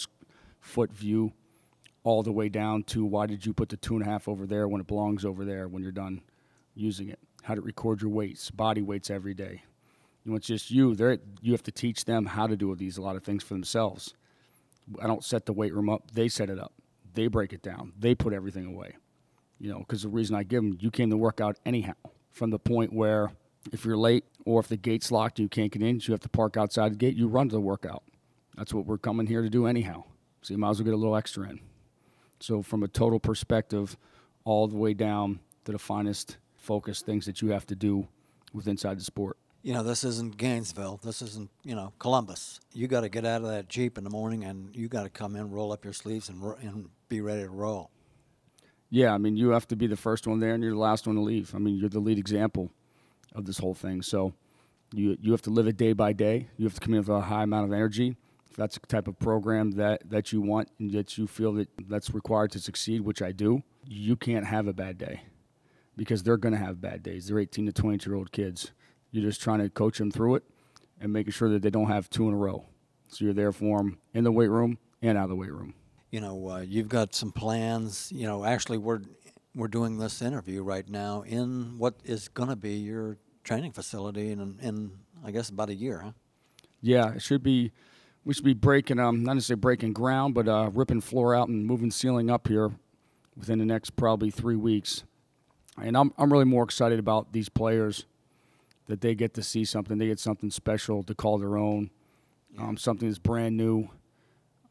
foot 0.61 0.93
view 0.93 1.33
all 2.03 2.23
the 2.23 2.33
way 2.33 2.49
down 2.49 2.83
to 2.83 3.05
why 3.05 3.27
did 3.27 3.45
you 3.45 3.53
put 3.53 3.69
the 3.69 3.77
two 3.77 3.95
and 3.95 4.07
a 4.07 4.09
half 4.09 4.29
over 4.29 4.47
there 4.47 4.67
when 4.69 4.81
it 4.81 4.87
belongs 4.87 5.25
over 5.25 5.45
there 5.45 5.69
when 5.69 5.83
you're 5.83 5.93
done 5.93 6.23
using 6.75 7.09
it. 7.09 7.19
How 7.43 7.55
to 7.55 7.61
record 7.61 8.03
your 8.03 8.11
weights, 8.11 8.51
body 8.51 8.83
weights 8.83 9.11
every 9.11 9.35
day. 9.35 9.63
You 10.25 10.33
know, 10.33 10.37
it's 10.37 10.47
just 10.47 10.71
you. 10.71 10.95
There, 10.95 11.19
you 11.41 11.53
have 11.53 11.63
to 11.65 11.73
teach 11.73 12.05
them 12.05 12.27
how 12.27 12.47
to 12.47 12.57
do 12.57 12.75
these 12.75 12.99
a 12.99 13.03
lot 13.03 13.17
of 13.17 13.25
things 13.25 13.43
for 13.43 13.55
themselves. 13.55 14.15
I 15.01 15.07
don't 15.07 15.25
set 15.25 15.47
the 15.47 15.53
weight 15.53 15.75
room 15.75 15.89
up; 15.89 16.11
they 16.13 16.29
set 16.29 16.51
it 16.51 16.59
up. 16.59 16.73
They 17.15 17.27
break 17.27 17.53
it 17.53 17.63
down. 17.63 17.93
They 17.99 18.15
put 18.15 18.33
everything 18.33 18.67
away. 18.67 18.97
You 19.59 19.71
know, 19.71 19.79
because 19.79 20.03
the 20.03 20.09
reason 20.09 20.37
I 20.37 20.43
give 20.43 20.63
them, 20.63 20.77
you 20.81 20.91
came 20.91 21.11
to 21.11 21.17
work 21.17 21.41
out 21.41 21.59
anyhow. 21.65 21.95
From 22.33 22.51
the 22.51 22.59
point 22.59 22.93
where 22.93 23.33
if 23.73 23.85
you're 23.85 23.97
late 23.97 24.25
or 24.45 24.61
if 24.61 24.69
the 24.69 24.77
gate's 24.77 25.11
locked 25.11 25.39
and 25.39 25.45
you 25.45 25.49
can't 25.49 25.73
get 25.73 25.83
in, 25.83 26.01
you 26.01 26.13
have 26.13 26.21
to 26.21 26.29
park 26.29 26.57
outside 26.57 26.93
the 26.93 26.97
gate. 26.97 27.17
You 27.17 27.29
run 27.29 27.49
to 27.49 27.55
the 27.55 27.61
workout. 27.61 28.03
That's 28.57 28.73
what 28.73 28.87
we're 28.87 28.99
coming 28.99 29.27
here 29.27 29.43
to 29.43 29.51
do 29.51 29.67
anyhow. 29.67 30.05
So 30.43 30.55
you 30.55 30.59
might 30.59 30.71
as 30.71 30.79
well 30.79 30.85
get 30.85 30.95
a 30.95 30.97
little 30.97 31.17
extra 31.17 31.49
in. 31.49 31.61
So 32.41 32.63
from 32.63 32.83
a 32.83 32.89
total 32.89 33.21
perspective, 33.21 33.97
all 34.45 34.67
the 34.69 34.77
way 34.77 34.95
down 34.95 35.41
to 35.65 35.73
the 35.73 35.79
finest 35.79 36.39
focus 36.57 37.03
things 37.03 37.27
that 37.27 37.43
you 37.43 37.51
have 37.51 37.67
to 37.67 37.75
do 37.75 38.09
with 38.53 38.67
inside 38.67 38.99
the 38.99 39.05
sport 39.05 39.37
you 39.63 39.75
know, 39.75 39.83
this 39.83 40.05
isn't 40.05 40.37
Gainesville. 40.37 41.01
This 41.03 41.21
isn't, 41.23 41.51
you 41.65 41.75
know, 41.75 41.93
Columbus. 41.99 42.61
You 42.73 42.87
got 42.89 43.03
to 43.03 43.09
get 43.09 43.27
out 43.27 43.43
of 43.43 43.49
that 43.49 43.69
Jeep 43.69 43.99
in 43.99 44.05
the 44.05 44.11
morning 44.11 44.45
and 44.45 44.75
you 44.75 44.89
got 44.89 45.03
to 45.03 45.11
come 45.11 45.37
in, 45.37 45.51
roll 45.51 45.73
up 45.73 45.85
your 45.85 45.93
sleeves, 45.93 46.29
and, 46.29 46.43
and 46.63 46.89
be 47.09 47.21
ready 47.21 47.43
to 47.43 47.51
roll. 47.51 47.91
Yeah, 48.89 49.13
I 49.13 49.19
mean, 49.19 49.37
you 49.37 49.51
have 49.51 49.69
to 49.69 49.77
be 49.77 49.87
the 49.87 49.97
first 49.97 50.27
one 50.27 50.41
there 50.41 50.55
and 50.55 50.63
you're 50.63 50.73
the 50.73 50.79
last 50.79 51.07
one 51.07 51.17
to 51.17 51.23
leave. 51.23 51.55
I 51.55 51.59
mean, 51.59 51.77
you're 51.77 51.89
the 51.89 52.01
lead 52.01 52.19
example 52.19 52.71
of 53.35 53.45
this 53.45 53.59
whole 53.59 53.75
thing. 53.75 54.03
So 54.03 54.33
you, 54.93 55.17
you 55.21 55.31
have 55.33 55.43
to 55.43 55.51
live 55.51 55.69
it 55.69 55.77
day 55.77 55.93
by 55.93 56.13
day. 56.13 56.49
You 56.57 56.65
have 56.65 56.75
to 56.75 56.81
come 56.81 56.95
in 56.95 57.01
with 57.01 57.09
a 57.09 57.21
high 57.21 57.45
amount 57.45 57.67
of 57.67 57.73
energy. 57.73 58.17
If 58.51 58.57
that's 58.57 58.79
the 58.79 58.87
type 58.87 59.09
of 59.09 59.19
program 59.19 59.73
that, 59.73 60.11
that 60.11 60.33
you 60.33 60.41
want 60.41 60.71
and 60.79 60.91
that 60.93 61.17
you 61.17 61.27
feel 61.27 61.53
that 61.55 61.69
that's 61.89 62.13
required 62.13 62.51
to 62.53 62.59
succeed, 62.59 63.03
which 63.03 63.23
I 63.23 63.33
do, 63.33 63.63
you 63.87 64.17
can't 64.17 64.47
have 64.47 64.67
a 64.67 64.73
bad 64.73 64.99
day 64.99 65.23
because 65.97 66.23
they're 66.23 66.37
going 66.37 66.53
to 66.53 66.59
have 66.59 66.81
bad 66.81 67.03
days. 67.03 67.27
They're 67.29 67.39
18 67.39 67.67
to 67.67 67.73
22 67.73 68.11
year 68.11 68.17
old 68.17 68.33
kids 68.33 68.73
you're 69.13 69.29
just 69.29 69.41
trying 69.41 69.59
to 69.61 69.69
coach 69.69 69.99
them 69.99 70.11
through 70.11 70.37
it 70.37 70.45
and 71.01 71.13
making 71.13 71.33
sure 71.33 71.49
that 71.51 71.63
they 71.63 71.71
don't 71.71 71.89
have 71.89 72.09
two 72.11 72.29
in 72.29 72.35
a 72.35 72.37
row. 72.37 72.67
So 73.09 73.25
you're 73.25 73.35
there 73.35 73.53
for 73.53 73.79
them 73.79 73.99
in 74.15 74.25
the 74.25 74.33
weight 74.33 74.51
room 74.51 74.79
and 75.03 75.19
out 75.19 75.25
of 75.25 75.31
the 75.31 75.37
weight 75.37 75.53
room. 75.53 75.75
You 76.11 76.21
know, 76.21 76.51
uh, 76.51 76.61
you've 76.61 76.89
got 76.89 77.15
some 77.15 77.33
plans. 77.33 78.13
You 78.15 78.27
know, 78.27 78.45
actually, 78.45 78.79
we're 78.79 79.01
we're 79.55 79.69
doing 79.69 79.99
this 79.99 80.23
interview 80.23 80.63
right 80.63 80.89
now 80.89 81.23
in 81.23 81.79
what 81.79 81.95
is 82.05 82.29
going 82.29 82.49
to 82.49 82.57
be 82.57 82.75
your 82.75 83.17
training 83.43 83.73
facility 83.73 84.31
in, 84.31 84.59
in 84.61 84.93
I 85.25 85.31
guess 85.33 85.49
about 85.49 85.71
a 85.71 85.75
year, 85.75 86.01
huh? 86.01 86.13
Yeah, 86.81 87.15
it 87.15 87.23
should 87.23 87.43
be. 87.43 87.73
We 88.25 88.35
should 88.35 88.45
be 88.45 88.55
breaking, 88.55 88.99
um, 88.99 89.23
not 89.23 89.35
necessarily 89.35 89.61
breaking 89.61 89.95
ground, 89.95 90.35
but 90.35 90.47
uh, 90.47 90.71
ripping 90.73 91.01
floor 91.01 91.35
out 91.35 91.49
and 91.49 91.67
moving 91.67 91.91
ceiling 91.91 92.31
up 92.31 92.49
here 92.49 92.71
within 93.37 93.59
the 93.59 93.65
next 93.65 93.97
probably 93.97 94.31
three 94.31 94.57
weeks. 94.57 95.05
And 95.81 95.97
I'm 95.97 96.13
I'm 96.19 96.33
really 96.33 96.45
more 96.45 96.65
excited 96.65 96.99
about 96.99 97.33
these 97.33 97.49
players 97.49 98.05
that 98.89 99.01
they 99.01 99.15
get 99.15 99.35
to 99.35 99.43
see 99.43 99.65
something. 99.65 99.99
They 99.99 100.07
get 100.07 100.19
something 100.19 100.51
special 100.51 101.03
to 101.05 101.15
call 101.15 101.39
their 101.39 101.57
own, 101.57 101.91
um, 102.59 102.77
something 102.77 103.09
that's 103.09 103.19
brand 103.19 103.57
new, 103.57 103.89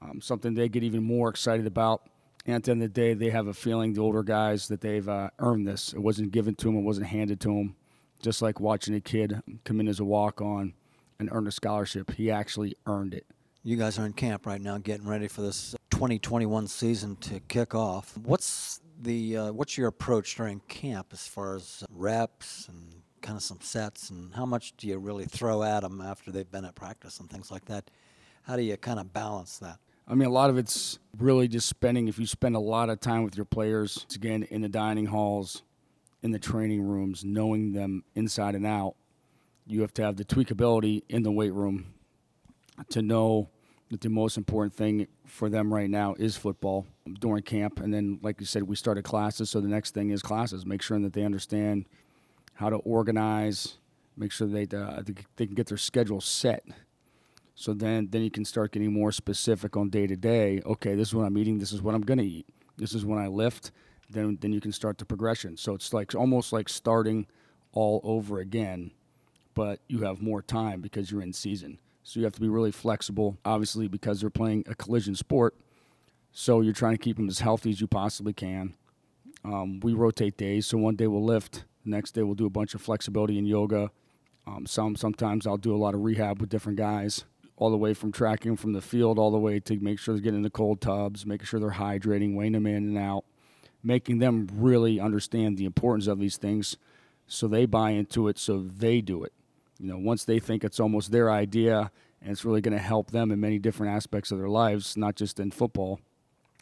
um, 0.02 0.22
something 0.22 0.54
they 0.54 0.70
get 0.70 0.84
even 0.84 1.04
more 1.04 1.30
excited 1.30 1.66
about. 1.66 2.04
And 2.46 2.56
at 2.56 2.64
the 2.64 2.72
end 2.72 2.84
of 2.84 2.94
the 2.94 3.02
day, 3.02 3.14
they 3.14 3.30
have 3.30 3.48
a 3.48 3.54
feeling, 3.54 3.94
the 3.94 4.02
older 4.02 4.24
guys, 4.24 4.68
that 4.68 4.82
they've 4.82 5.08
uh, 5.08 5.30
earned 5.40 5.68
this. 5.68 5.94
It 5.94 6.00
wasn't 6.00 6.32
given 6.32 6.56
to 6.56 6.68
them, 6.68 6.78
it 6.78 6.82
wasn't 6.82 7.08
handed 7.08 7.40
to 7.42 7.50
them. 7.50 7.76
Just 8.22 8.42
like 8.42 8.60
watching 8.60 8.94
a 8.96 9.02
kid 9.02 9.42
come 9.64 9.80
in 9.80 9.88
as 9.88 10.00
a 10.00 10.06
walk 10.06 10.42
on 10.42 10.74
and 11.18 11.30
earn 11.32 11.48
a 11.48 11.52
scholarship, 11.52 12.12
he 12.12 12.30
actually 12.30 12.76
earned 12.86 13.14
it. 13.14 13.26
You 13.62 13.76
guys 13.76 14.00
are 14.00 14.06
in 14.06 14.14
camp 14.14 14.46
right 14.46 14.62
now, 14.62 14.78
getting 14.78 15.06
ready 15.06 15.28
for 15.28 15.42
this 15.42 15.76
2021 15.92 16.68
season 16.68 17.18
to 17.18 17.42
kick 17.42 17.76
off. 17.76 18.18
What's 18.18 18.80
the 19.02 19.36
uh, 19.36 19.52
what's 19.52 19.78
your 19.78 19.90
approach 19.90 20.38
during 20.38 20.62
camp 20.70 21.08
as 21.12 21.28
far 21.28 21.58
as 21.58 21.84
reps 21.94 22.70
and 22.70 23.02
kind 23.22 23.36
of 23.36 23.44
some 23.44 23.60
sets, 23.60 24.12
and 24.12 24.34
how 24.34 24.46
much 24.46 24.78
do 24.78 24.88
you 24.88 24.98
really 24.98 25.26
throw 25.26 25.62
at 25.62 25.82
them 25.82 26.00
after 26.00 26.32
they've 26.32 26.50
been 26.50 26.64
at 26.64 26.76
practice 26.76 27.20
and 27.20 27.30
things 27.30 27.52
like 27.52 27.66
that? 27.66 27.92
How 28.44 28.56
do 28.56 28.62
you 28.62 28.78
kind 28.78 28.98
of 28.98 29.12
balance 29.12 29.58
that? 29.58 29.80
I 30.08 30.16
mean, 30.16 30.30
a 30.30 30.32
lot 30.32 30.50
of 30.50 30.58
it's 30.58 30.98
really 31.18 31.50
just 31.50 31.68
spending. 31.68 32.08
If 32.08 32.18
you 32.18 32.28
spend 32.28 32.56
a 32.56 32.60
lot 32.60 32.90
of 32.90 33.02
time 33.02 33.24
with 33.24 33.36
your 33.36 33.46
players, 33.46 34.06
again 34.16 34.44
in 34.44 34.62
the 34.62 34.70
dining 34.70 35.08
halls, 35.08 35.64
in 36.24 36.32
the 36.32 36.40
training 36.40 36.82
rooms, 36.82 37.26
knowing 37.26 37.74
them 37.74 38.06
inside 38.16 38.56
and 38.56 38.66
out, 38.66 38.96
you 39.68 39.82
have 39.82 39.94
to 39.96 40.02
have 40.02 40.16
the 40.16 40.24
tweakability 40.24 41.04
in 41.10 41.24
the 41.24 41.32
weight 41.32 41.54
room 41.54 41.94
to 42.90 43.02
know 43.02 43.50
that 43.90 44.02
the 44.02 44.10
most 44.10 44.38
important 44.38 44.74
thing 44.74 45.08
for 45.26 45.50
them 45.50 45.74
right 45.74 45.90
now 45.90 46.16
is 46.20 46.38
football 46.38 46.86
during 47.20 47.44
camp. 47.44 47.80
And 47.80 47.94
then, 47.94 48.20
like 48.22 48.40
you 48.40 48.46
said, 48.46 48.64
we 48.64 48.76
started 48.76 49.04
classes, 49.04 49.50
so 49.50 49.62
the 49.62 49.68
next 49.68 49.94
thing 49.94 50.12
is 50.12 50.22
classes. 50.22 50.66
Make 50.66 50.82
sure 50.82 51.00
that 51.00 51.14
they 51.14 51.24
understand 51.24 51.86
how 52.54 52.70
to 52.70 52.78
organize, 52.78 53.78
make 54.16 54.32
sure 54.32 54.48
they, 54.48 54.68
uh, 54.76 55.02
they 55.36 55.46
can 55.48 55.56
get 55.56 55.68
their 55.68 55.78
schedule 55.78 56.22
set. 56.22 56.64
So 57.56 57.74
then, 57.74 58.08
then 58.12 58.22
you 58.22 58.32
can 58.32 58.46
start 58.46 58.72
getting 58.72 58.94
more 58.94 59.12
specific 59.12 59.76
on 59.76 59.90
day 59.90 60.08
to 60.08 60.16
day. 60.16 60.62
Okay, 60.66 60.96
this 60.96 61.10
is 61.10 61.16
what 61.16 61.26
I'm 61.26 61.38
eating. 61.38 61.58
This 61.58 61.74
is 61.74 61.82
what 61.82 61.96
I'm 61.96 62.02
going 62.02 62.20
to 62.20 62.26
eat. 62.26 62.48
This 62.78 62.94
is 62.94 63.06
when 63.06 63.20
I 63.20 63.28
lift. 63.28 63.72
Then, 64.10 64.38
then 64.40 64.54
you 64.54 64.62
can 64.62 64.72
start 64.72 64.98
the 64.98 65.06
progression. 65.06 65.58
So 65.58 65.74
it's 65.74 65.94
like 65.94 66.16
almost 66.16 66.54
like 66.54 66.70
starting 66.70 67.28
all 67.74 68.02
over 68.04 68.40
again, 68.40 68.92
but 69.56 69.80
you 69.88 70.00
have 70.00 70.22
more 70.22 70.42
time 70.42 70.82
because 70.82 71.12
you're 71.12 71.22
in 71.22 71.34
season. 71.34 71.80
So 72.04 72.20
you 72.20 72.24
have 72.26 72.34
to 72.34 72.42
be 72.42 72.50
really 72.50 72.72
flexible, 72.72 73.38
obviously, 73.46 73.88
because 73.88 74.22
they're 74.22 74.30
playing 74.30 74.64
a 74.68 74.76
collision 74.76 75.16
sport. 75.16 75.56
So 76.32 76.62
you're 76.62 76.74
trying 76.74 76.94
to 76.94 77.04
keep 77.04 77.18
them 77.18 77.28
as 77.28 77.40
healthy 77.40 77.72
as 77.72 77.82
you 77.82 77.88
possibly 77.88 78.34
can. 78.34 78.76
Um, 79.44 79.80
we 79.80 79.94
rotate 79.94 80.38
days, 80.38 80.66
so 80.68 80.78
one 80.78 80.96
day 80.96 81.08
we'll 81.08 81.24
lift, 81.24 81.64
the 81.84 81.92
next 81.92 82.12
day 82.12 82.24
we'll 82.24 82.36
do 82.36 82.46
a 82.46 82.52
bunch 82.52 82.74
of 82.74 82.82
flexibility 82.82 83.38
and 83.38 83.48
yoga. 83.48 83.92
Um, 84.46 84.66
some 84.66 84.96
sometimes 84.96 85.48
I'll 85.48 85.58
do 85.58 85.74
a 85.74 85.78
lot 85.78 85.94
of 85.94 86.02
rehab 86.02 86.42
with 86.42 86.50
different 86.50 86.78
guys, 86.78 87.26
all 87.56 87.70
the 87.70 87.78
way 87.78 87.94
from 87.94 88.12
tracking 88.12 88.58
from 88.58 88.74
the 88.74 88.82
field, 88.82 89.18
all 89.18 89.32
the 89.32 89.38
way 89.38 89.60
to 89.62 89.80
make 89.80 90.00
sure 90.00 90.14
they're 90.14 90.22
getting 90.22 90.40
in 90.40 90.44
the 90.44 90.50
cold 90.50 90.82
tubs, 90.82 91.26
making 91.26 91.46
sure 91.46 91.60
they're 91.60 91.72
hydrating, 91.72 92.36
weighing 92.36 92.54
them 92.54 92.66
in 92.66 92.76
and 92.76 92.98
out, 92.98 93.24
making 93.84 94.20
them 94.20 94.48
really 94.54 95.00
understand 95.00 95.58
the 95.58 95.66
importance 95.66 96.08
of 96.08 96.20
these 96.20 96.38
things, 96.38 96.78
so 97.28 97.48
they 97.48 97.66
buy 97.66 97.92
into 97.92 98.28
it, 98.28 98.38
so 98.38 98.60
they 98.60 99.02
do 99.02 99.24
it. 99.24 99.34
You 99.80 99.88
know, 99.88 99.98
once 99.98 100.26
they 100.26 100.40
think 100.40 100.64
it's 100.64 100.80
almost 100.80 101.12
their 101.12 101.32
idea 101.32 101.92
and 102.22 102.32
it's 102.32 102.44
really 102.44 102.62
going 102.62 102.76
to 102.76 102.84
help 102.84 103.12
them 103.12 103.32
in 103.32 103.40
many 103.40 103.60
different 103.60 103.94
aspects 103.94 104.32
of 104.32 104.38
their 104.38 104.50
lives, 104.50 104.98
not 104.98 105.16
just 105.16 105.40
in 105.40 105.52
football, 105.52 106.00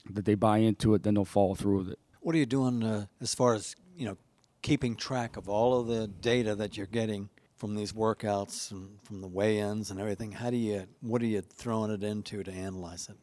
that 0.10 0.26
they 0.26 0.36
buy 0.36 0.60
into 0.60 0.94
it, 0.94 1.04
then 1.04 1.16
they'll 1.16 1.26
follow 1.26 1.56
through 1.56 1.78
with 1.80 1.90
it. 1.90 2.00
What 2.22 2.36
are 2.36 2.38
you 2.38 2.46
doing 2.46 2.84
uh, 2.84 3.08
as 3.20 3.34
far 3.34 3.56
as 3.56 3.76
you 3.96 4.06
know, 4.06 4.18
keeping 4.62 4.96
track 4.96 5.36
of 5.38 5.50
all 5.50 5.80
of 5.80 5.88
the 5.88 6.08
data 6.08 6.54
that 6.56 6.78
you're 6.78 6.86
getting 6.86 7.30
from 7.56 7.74
these 7.74 7.94
workouts 7.94 8.70
and 8.70 9.02
from 9.02 9.22
the 9.22 9.28
weigh-ins 9.28 9.90
and 9.90 10.00
everything? 10.00 10.34
How 10.34 10.52
do 10.52 10.58
you, 10.58 10.86
what 11.02 11.22
are 11.24 11.26
you 11.26 11.42
throwing 11.42 11.92
it 11.92 12.04
into 12.04 12.44
to 12.44 12.52
analyze 12.52 13.10
it? 13.10 13.18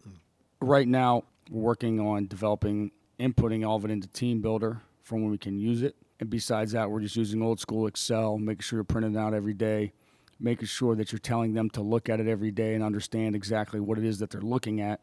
Right 0.61 0.89
now, 0.89 1.25
we're 1.51 1.63
working 1.63 2.01
on 2.01 2.27
developing, 2.27 2.91
inputting 3.21 3.67
all 3.67 3.77
of 3.77 3.85
it 3.85 3.93
into 3.93 4.09
TeamBuildr 4.09 4.81
from 5.03 5.23
when 5.23 5.31
we 5.31 5.39
can 5.39 5.59
use 5.59 5.83
it. 5.83 5.95
And 6.21 6.31
besides 6.31 6.73
that, 6.73 6.91
we're 6.91 7.01
just 7.01 7.17
using 7.17 7.43
old 7.43 7.61
school 7.61 7.87
Excel, 7.87 8.39
making 8.39 8.63
sure 8.63 8.79
you're 8.79 8.85
printing 8.85 9.17
out 9.17 9.35
every 9.35 9.55
day, 9.55 9.93
making 10.39 10.69
sure 10.69 10.95
that 10.95 11.13
you're 11.13 11.19
telling 11.19 11.55
them 11.55 11.69
to 11.71 11.83
look 11.83 12.09
at 12.09 12.21
it 12.21 12.29
every 12.29 12.51
day 12.51 12.75
and 12.75 12.85
understand 12.85 13.35
exactly 13.35 13.81
what 13.81 13.99
it 13.99 14.05
is 14.05 14.19
that 14.19 14.31
they're 14.31 14.41
looking 14.41 14.81
at. 14.81 15.01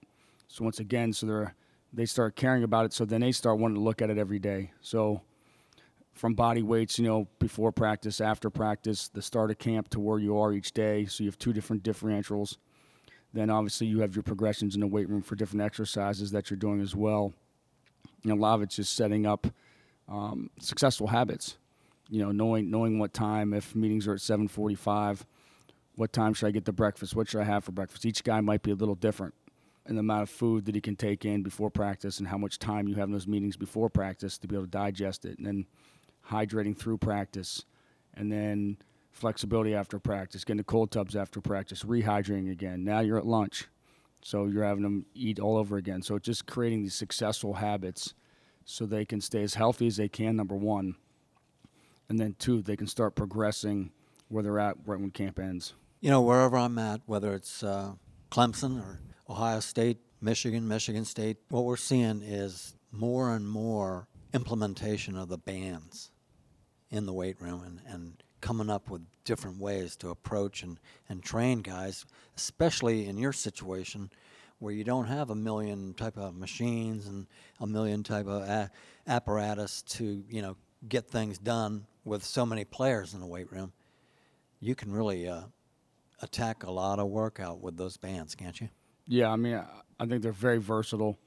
So 0.47 0.63
once 0.63 0.79
again, 0.79 1.13
so 1.13 1.25
they're 1.25 1.55
they 1.93 2.05
start 2.05 2.35
caring 2.35 2.63
about 2.63 2.85
it. 2.85 2.93
So 2.93 3.05
then 3.05 3.21
they 3.21 3.31
start 3.31 3.59
wanting 3.59 3.75
to 3.75 3.81
look 3.81 4.01
at 4.01 4.09
it 4.09 4.17
every 4.17 4.39
day. 4.39 4.71
So 4.81 5.21
from 6.13 6.33
body 6.33 6.63
weights, 6.63 6.97
you 6.97 7.05
know, 7.05 7.27
before 7.39 7.71
practice, 7.71 8.21
after 8.21 8.49
practice, 8.49 9.07
the 9.09 9.21
start 9.21 9.51
of 9.51 9.57
camp 9.57 9.89
to 9.89 9.99
where 9.99 10.19
you 10.19 10.37
are 10.37 10.53
each 10.53 10.71
day. 10.73 11.05
So 11.05 11.23
you 11.23 11.29
have 11.29 11.37
two 11.37 11.53
different 11.53 11.83
differentials. 11.83 12.57
Then 13.33 13.49
obviously 13.49 13.87
you 13.87 13.99
have 14.01 14.15
your 14.15 14.23
progressions 14.23 14.75
in 14.75 14.81
the 14.81 14.87
weight 14.87 15.09
room 15.09 15.21
for 15.21 15.35
different 15.35 15.63
exercises 15.63 16.31
that 16.31 16.49
you're 16.49 16.57
doing 16.57 16.81
as 16.81 16.95
well. 16.95 17.33
And 18.23 18.31
a 18.31 18.35
lot 18.35 18.55
of 18.55 18.61
it's 18.61 18.75
just 18.75 18.95
setting 18.95 19.25
up 19.25 19.47
um, 20.11 20.49
successful 20.59 21.07
habits. 21.07 21.57
You 22.09 22.21
know, 22.23 22.31
knowing 22.31 22.69
knowing 22.69 22.99
what 22.99 23.13
time 23.13 23.53
if 23.53 23.73
meetings 23.73 24.07
are 24.07 24.13
at 24.13 24.19
7:45, 24.19 25.25
what 25.95 26.11
time 26.11 26.33
should 26.33 26.47
I 26.47 26.51
get 26.51 26.65
the 26.65 26.73
breakfast? 26.73 27.15
What 27.15 27.29
should 27.29 27.41
I 27.41 27.45
have 27.45 27.63
for 27.63 27.71
breakfast? 27.71 28.05
Each 28.05 28.23
guy 28.23 28.41
might 28.41 28.63
be 28.63 28.71
a 28.71 28.75
little 28.75 28.95
different 28.95 29.33
in 29.87 29.95
the 29.95 30.01
amount 30.01 30.23
of 30.23 30.29
food 30.29 30.65
that 30.65 30.75
he 30.75 30.81
can 30.81 30.95
take 30.95 31.25
in 31.25 31.41
before 31.41 31.69
practice 31.69 32.19
and 32.19 32.27
how 32.27 32.37
much 32.37 32.59
time 32.59 32.87
you 32.87 32.95
have 32.95 33.07
in 33.07 33.13
those 33.13 33.27
meetings 33.27 33.57
before 33.57 33.89
practice 33.89 34.37
to 34.37 34.47
be 34.47 34.55
able 34.55 34.65
to 34.65 34.71
digest 34.71 35.25
it 35.25 35.37
and 35.37 35.47
then 35.47 35.65
hydrating 36.29 36.77
through 36.77 36.97
practice 36.97 37.65
and 38.13 38.31
then 38.31 38.77
flexibility 39.11 39.73
after 39.73 39.99
practice 39.99 40.43
getting 40.43 40.57
the 40.57 40.63
cold 40.63 40.91
tubs 40.91 41.15
after 41.15 41.41
practice 41.41 41.83
rehydrating 41.83 42.51
again 42.51 42.83
now 42.83 42.99
you're 42.99 43.17
at 43.17 43.25
lunch 43.25 43.67
so 44.21 44.45
you're 44.45 44.63
having 44.63 44.83
them 44.83 45.05
eat 45.15 45.39
all 45.39 45.57
over 45.57 45.77
again 45.77 46.01
so 46.01 46.19
just 46.19 46.45
creating 46.45 46.83
these 46.83 46.93
successful 46.93 47.55
habits 47.55 48.13
so 48.65 48.85
they 48.85 49.05
can 49.05 49.21
stay 49.21 49.43
as 49.43 49.55
healthy 49.55 49.87
as 49.87 49.97
they 49.97 50.09
can 50.09 50.35
number 50.35 50.55
one. 50.55 50.95
And 52.09 52.19
then 52.19 52.35
two 52.39 52.61
they 52.61 52.75
can 52.75 52.87
start 52.87 53.15
progressing 53.15 53.91
where 54.27 54.43
they're 54.43 54.59
at 54.59 54.77
right 54.85 54.99
when 54.99 55.11
camp 55.11 55.39
ends. 55.39 55.73
You 55.99 56.09
know 56.09 56.21
wherever 56.21 56.57
i'm 56.57 56.77
at 56.79 57.01
whether 57.05 57.33
it's 57.33 57.63
uh, 57.63 57.93
clemson 58.31 58.81
or 58.81 58.99
Ohio 59.31 59.61
State, 59.61 59.97
Michigan, 60.19 60.67
Michigan 60.67 61.05
State, 61.05 61.37
what 61.49 61.63
we're 61.63 61.77
seeing 61.77 62.21
is 62.21 62.75
more 62.91 63.33
and 63.33 63.47
more 63.47 64.07
implementation 64.33 65.15
of 65.15 65.29
the 65.29 65.37
bands 65.37 66.11
in 66.89 67.05
the 67.05 67.13
weight 67.13 67.39
room 67.39 67.63
and, 67.65 67.79
and 67.87 68.23
coming 68.41 68.69
up 68.69 68.89
with 68.89 69.01
different 69.23 69.57
ways 69.57 69.95
to 69.95 70.09
approach 70.09 70.63
and, 70.63 70.79
and 71.07 71.23
train 71.23 71.61
guys, 71.61 72.05
especially 72.35 73.07
in 73.07 73.17
your 73.17 73.31
situation 73.31 74.11
where 74.61 74.71
you 74.71 74.83
don't 74.83 75.07
have 75.07 75.31
a 75.31 75.35
million 75.35 75.91
type 75.95 76.15
of 76.17 76.35
machines 76.35 77.07
and 77.07 77.25
a 77.59 77.65
million 77.65 78.03
type 78.03 78.27
of 78.27 78.43
a- 78.43 78.69
apparatus 79.07 79.81
to, 79.81 80.23
you 80.29 80.39
know, 80.39 80.55
get 80.87 81.07
things 81.07 81.39
done 81.39 81.87
with 82.05 82.23
so 82.23 82.45
many 82.45 82.63
players 82.63 83.15
in 83.15 83.19
the 83.19 83.25
weight 83.25 83.51
room. 83.51 83.73
You 84.59 84.75
can 84.75 84.91
really 84.91 85.27
uh, 85.27 85.41
attack 86.21 86.63
a 86.63 86.69
lot 86.69 86.99
of 86.99 87.07
workout 87.07 87.59
with 87.59 87.75
those 87.75 87.97
bands, 87.97 88.35
can't 88.35 88.61
you? 88.61 88.69
Yeah, 89.07 89.31
I 89.31 89.35
mean, 89.35 89.59
I 89.99 90.05
think 90.05 90.21
they're 90.21 90.31
very 90.31 90.59
versatile, 90.59 91.17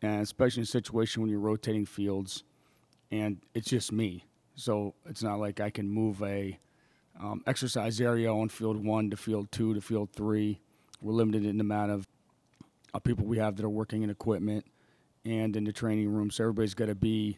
and 0.00 0.22
especially 0.22 0.60
in 0.60 0.64
a 0.64 0.66
situation 0.66 1.22
when 1.22 1.30
you're 1.30 1.40
rotating 1.40 1.86
fields, 1.86 2.44
and 3.10 3.38
it's 3.52 3.68
just 3.68 3.90
me. 3.90 4.24
So 4.54 4.94
it's 5.06 5.24
not 5.24 5.40
like 5.40 5.58
I 5.58 5.70
can 5.70 5.90
move 5.90 6.22
a 6.22 6.56
um, 7.20 7.42
exercise 7.48 8.00
area 8.00 8.32
on 8.32 8.48
field 8.48 8.84
one 8.84 9.10
to 9.10 9.16
field 9.16 9.50
two 9.50 9.74
to 9.74 9.80
field 9.80 10.10
three. 10.12 10.60
We're 11.00 11.14
limited 11.14 11.44
in 11.44 11.58
the 11.58 11.62
amount 11.62 11.90
of 11.90 12.06
Uh, 12.96 12.98
people 12.98 13.26
we 13.26 13.36
have 13.36 13.56
that 13.56 13.64
are 13.64 13.68
working 13.68 14.02
in 14.02 14.08
equipment 14.08 14.64
and 15.26 15.54
in 15.54 15.64
the 15.64 15.72
training 15.72 16.08
room. 16.08 16.30
So 16.30 16.44
everybody's 16.44 16.72
got 16.72 16.86
to 16.86 16.94
be 16.94 17.36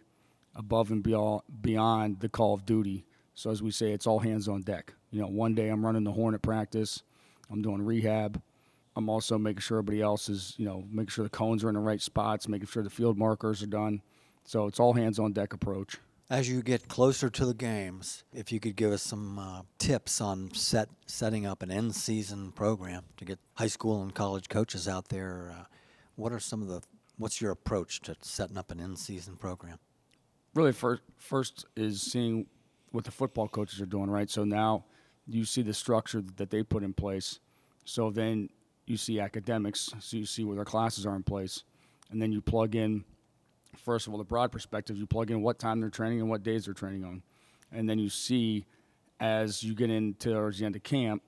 above 0.54 0.92
and 0.92 1.02
beyond, 1.02 1.42
beyond 1.60 2.20
the 2.20 2.28
call 2.28 2.54
of 2.54 2.64
duty. 2.64 3.04
So 3.34 3.50
as 3.50 3.60
we 3.60 3.72
say, 3.72 3.90
it's 3.90 4.06
all 4.06 4.20
hands 4.20 4.46
on 4.46 4.62
deck. 4.62 4.94
You 5.10 5.20
know, 5.20 5.26
one 5.26 5.56
day 5.56 5.68
I'm 5.68 5.84
running 5.84 6.04
the 6.04 6.12
horn 6.12 6.34
at 6.36 6.42
practice, 6.42 7.02
I'm 7.50 7.60
doing 7.60 7.82
rehab. 7.82 8.40
I'm 8.94 9.08
also 9.08 9.36
making 9.36 9.60
sure 9.60 9.78
everybody 9.78 10.00
else 10.00 10.28
is, 10.28 10.54
you 10.58 10.64
know, 10.64 10.84
making 10.92 11.08
sure 11.08 11.24
the 11.24 11.30
cones 11.30 11.64
are 11.64 11.68
in 11.68 11.74
the 11.74 11.80
right 11.80 12.00
spots, 12.00 12.46
making 12.46 12.68
sure 12.68 12.84
the 12.84 12.90
field 12.90 13.18
markers 13.18 13.60
are 13.60 13.66
done. 13.66 14.00
So 14.44 14.68
it's 14.68 14.78
all 14.78 14.92
hands 14.92 15.18
on 15.18 15.32
deck 15.32 15.52
approach. 15.52 15.98
As 16.30 16.46
you 16.46 16.62
get 16.62 16.88
closer 16.88 17.30
to 17.30 17.46
the 17.46 17.54
games, 17.54 18.22
if 18.34 18.52
you 18.52 18.60
could 18.60 18.76
give 18.76 18.92
us 18.92 19.00
some 19.00 19.38
uh, 19.38 19.62
tips 19.78 20.20
on 20.20 20.52
set 20.52 20.90
setting 21.06 21.46
up 21.46 21.62
an 21.62 21.70
in 21.70 21.90
season 21.90 22.52
program 22.52 23.04
to 23.16 23.24
get 23.24 23.38
high 23.54 23.66
school 23.68 24.02
and 24.02 24.14
college 24.14 24.50
coaches 24.50 24.86
out 24.86 25.08
there, 25.08 25.54
uh, 25.58 25.64
what 26.16 26.30
are 26.30 26.38
some 26.38 26.60
of 26.60 26.68
the 26.68 26.82
what's 27.16 27.40
your 27.40 27.50
approach 27.50 28.02
to 28.02 28.14
setting 28.20 28.58
up 28.58 28.70
an 28.70 28.78
in 28.78 28.94
season 28.94 29.36
program? 29.36 29.78
Really, 30.54 30.72
first 30.72 31.00
first 31.16 31.64
is 31.76 32.02
seeing 32.02 32.44
what 32.90 33.04
the 33.04 33.10
football 33.10 33.48
coaches 33.48 33.80
are 33.80 33.86
doing, 33.86 34.10
right? 34.10 34.28
So 34.28 34.44
now 34.44 34.84
you 35.26 35.46
see 35.46 35.62
the 35.62 35.72
structure 35.72 36.22
that 36.36 36.50
they 36.50 36.62
put 36.62 36.82
in 36.82 36.92
place. 36.92 37.38
So 37.86 38.10
then 38.10 38.50
you 38.84 38.98
see 38.98 39.18
academics, 39.18 39.94
so 39.98 40.18
you 40.18 40.26
see 40.26 40.44
where 40.44 40.56
their 40.56 40.66
classes 40.66 41.06
are 41.06 41.16
in 41.16 41.22
place, 41.22 41.62
and 42.10 42.20
then 42.20 42.32
you 42.32 42.42
plug 42.42 42.74
in. 42.74 43.04
First 43.84 44.06
of 44.06 44.12
all, 44.12 44.18
the 44.18 44.24
broad 44.24 44.52
perspective, 44.52 44.96
you 44.96 45.06
plug 45.06 45.30
in 45.30 45.42
what 45.42 45.58
time 45.58 45.80
they're 45.80 45.90
training 45.90 46.20
and 46.20 46.28
what 46.28 46.42
days 46.42 46.64
they're 46.64 46.74
training 46.74 47.04
on, 47.04 47.22
and 47.72 47.88
then 47.88 47.98
you 47.98 48.08
see 48.10 48.66
as 49.20 49.62
you 49.62 49.74
get 49.74 49.90
into 49.90 50.32
towards 50.32 50.58
the 50.58 50.66
end 50.66 50.76
of 50.76 50.82
camp, 50.82 51.22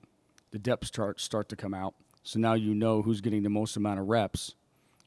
the 0.51 0.59
depth 0.59 0.91
charts 0.91 1.23
start 1.23 1.49
to 1.49 1.55
come 1.55 1.73
out. 1.73 1.93
So 2.23 2.39
now 2.39 2.53
you 2.53 2.73
know 2.73 3.01
who's 3.01 3.21
getting 3.21 3.43
the 3.43 3.49
most 3.49 3.75
amount 3.75 3.99
of 3.99 4.07
reps, 4.07 4.55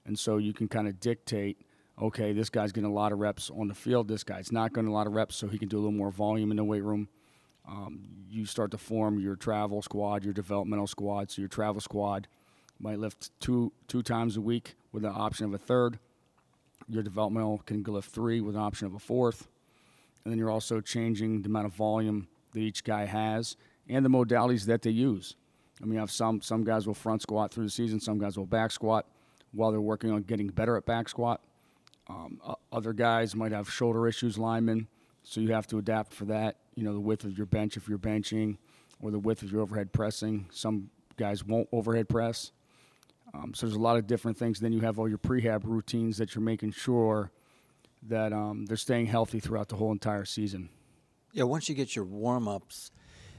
and 0.04 0.18
so 0.18 0.38
you 0.38 0.52
can 0.52 0.68
kind 0.68 0.88
of 0.88 1.00
dictate. 1.00 1.58
Okay, 2.00 2.32
this 2.32 2.50
guy's 2.50 2.72
getting 2.72 2.90
a 2.90 2.92
lot 2.92 3.12
of 3.12 3.20
reps 3.20 3.50
on 3.50 3.68
the 3.68 3.74
field. 3.74 4.08
This 4.08 4.24
guy's 4.24 4.50
not 4.50 4.74
getting 4.74 4.90
a 4.90 4.92
lot 4.92 5.06
of 5.06 5.12
reps, 5.12 5.36
so 5.36 5.46
he 5.46 5.58
can 5.58 5.68
do 5.68 5.76
a 5.76 5.78
little 5.78 5.92
more 5.92 6.10
volume 6.10 6.50
in 6.50 6.56
the 6.56 6.64
weight 6.64 6.82
room. 6.82 7.08
Um, 7.68 8.00
you 8.28 8.44
start 8.46 8.72
to 8.72 8.78
form 8.78 9.20
your 9.20 9.36
travel 9.36 9.80
squad, 9.80 10.24
your 10.24 10.34
developmental 10.34 10.86
squad. 10.86 11.30
So 11.30 11.40
your 11.40 11.48
travel 11.48 11.80
squad 11.80 12.26
might 12.80 12.98
lift 12.98 13.30
two 13.40 13.72
two 13.86 14.02
times 14.02 14.36
a 14.36 14.40
week 14.40 14.74
with 14.92 15.04
an 15.04 15.12
option 15.14 15.46
of 15.46 15.54
a 15.54 15.58
third. 15.58 15.98
Your 16.88 17.02
developmental 17.02 17.58
can 17.66 17.82
go 17.82 17.92
lift 17.92 18.10
three 18.10 18.40
with 18.40 18.54
an 18.54 18.60
option 18.60 18.86
of 18.86 18.94
a 18.94 18.98
fourth. 18.98 19.48
And 20.24 20.32
then 20.32 20.38
you're 20.38 20.50
also 20.50 20.80
changing 20.80 21.42
the 21.42 21.48
amount 21.48 21.66
of 21.66 21.72
volume 21.72 22.28
that 22.52 22.60
each 22.60 22.84
guy 22.84 23.04
has 23.04 23.56
and 23.88 24.04
the 24.04 24.10
modalities 24.10 24.64
that 24.66 24.82
they 24.82 24.90
use. 24.90 25.36
I 25.80 25.84
mean, 25.84 25.94
you 25.94 26.00
have 26.00 26.10
some 26.10 26.40
some 26.40 26.64
guys 26.64 26.86
will 26.86 26.94
front 26.94 27.22
squat 27.22 27.52
through 27.52 27.64
the 27.64 27.70
season, 27.70 28.00
some 28.00 28.18
guys 28.18 28.38
will 28.38 28.46
back 28.46 28.70
squat 28.70 29.06
while 29.52 29.70
they're 29.70 29.80
working 29.80 30.10
on 30.10 30.22
getting 30.22 30.48
better 30.48 30.76
at 30.76 30.86
back 30.86 31.08
squat. 31.08 31.40
Um, 32.08 32.40
other 32.72 32.92
guys 32.92 33.34
might 33.34 33.52
have 33.52 33.70
shoulder 33.70 34.06
issues, 34.06 34.36
linemen, 34.38 34.88
so 35.22 35.40
you 35.40 35.52
have 35.52 35.66
to 35.68 35.78
adapt 35.78 36.12
for 36.12 36.26
that. 36.26 36.56
You 36.74 36.84
know, 36.84 36.92
the 36.92 37.00
width 37.00 37.24
of 37.24 37.36
your 37.36 37.46
bench 37.46 37.76
if 37.76 37.88
you're 37.88 37.98
benching, 37.98 38.56
or 39.00 39.10
the 39.10 39.18
width 39.18 39.42
of 39.42 39.50
your 39.50 39.62
overhead 39.62 39.92
pressing. 39.92 40.46
Some 40.50 40.90
guys 41.16 41.44
won't 41.44 41.68
overhead 41.72 42.08
press, 42.08 42.52
um, 43.34 43.52
so 43.54 43.66
there's 43.66 43.76
a 43.76 43.80
lot 43.82 43.96
of 43.96 44.06
different 44.06 44.38
things. 44.38 44.60
Then 44.60 44.72
you 44.72 44.80
have 44.80 44.98
all 44.98 45.08
your 45.08 45.18
prehab 45.18 45.62
routines 45.64 46.18
that 46.18 46.34
you're 46.34 46.42
making 46.42 46.72
sure 46.72 47.32
that 48.08 48.32
um, 48.32 48.66
they're 48.66 48.76
staying 48.76 49.06
healthy 49.06 49.40
throughout 49.40 49.68
the 49.68 49.76
whole 49.76 49.92
entire 49.92 50.24
season. 50.24 50.68
Yeah, 51.32 51.44
once 51.44 51.68
you 51.68 51.74
get 51.74 51.96
your 51.96 52.04
warm 52.04 52.46
ups 52.46 52.90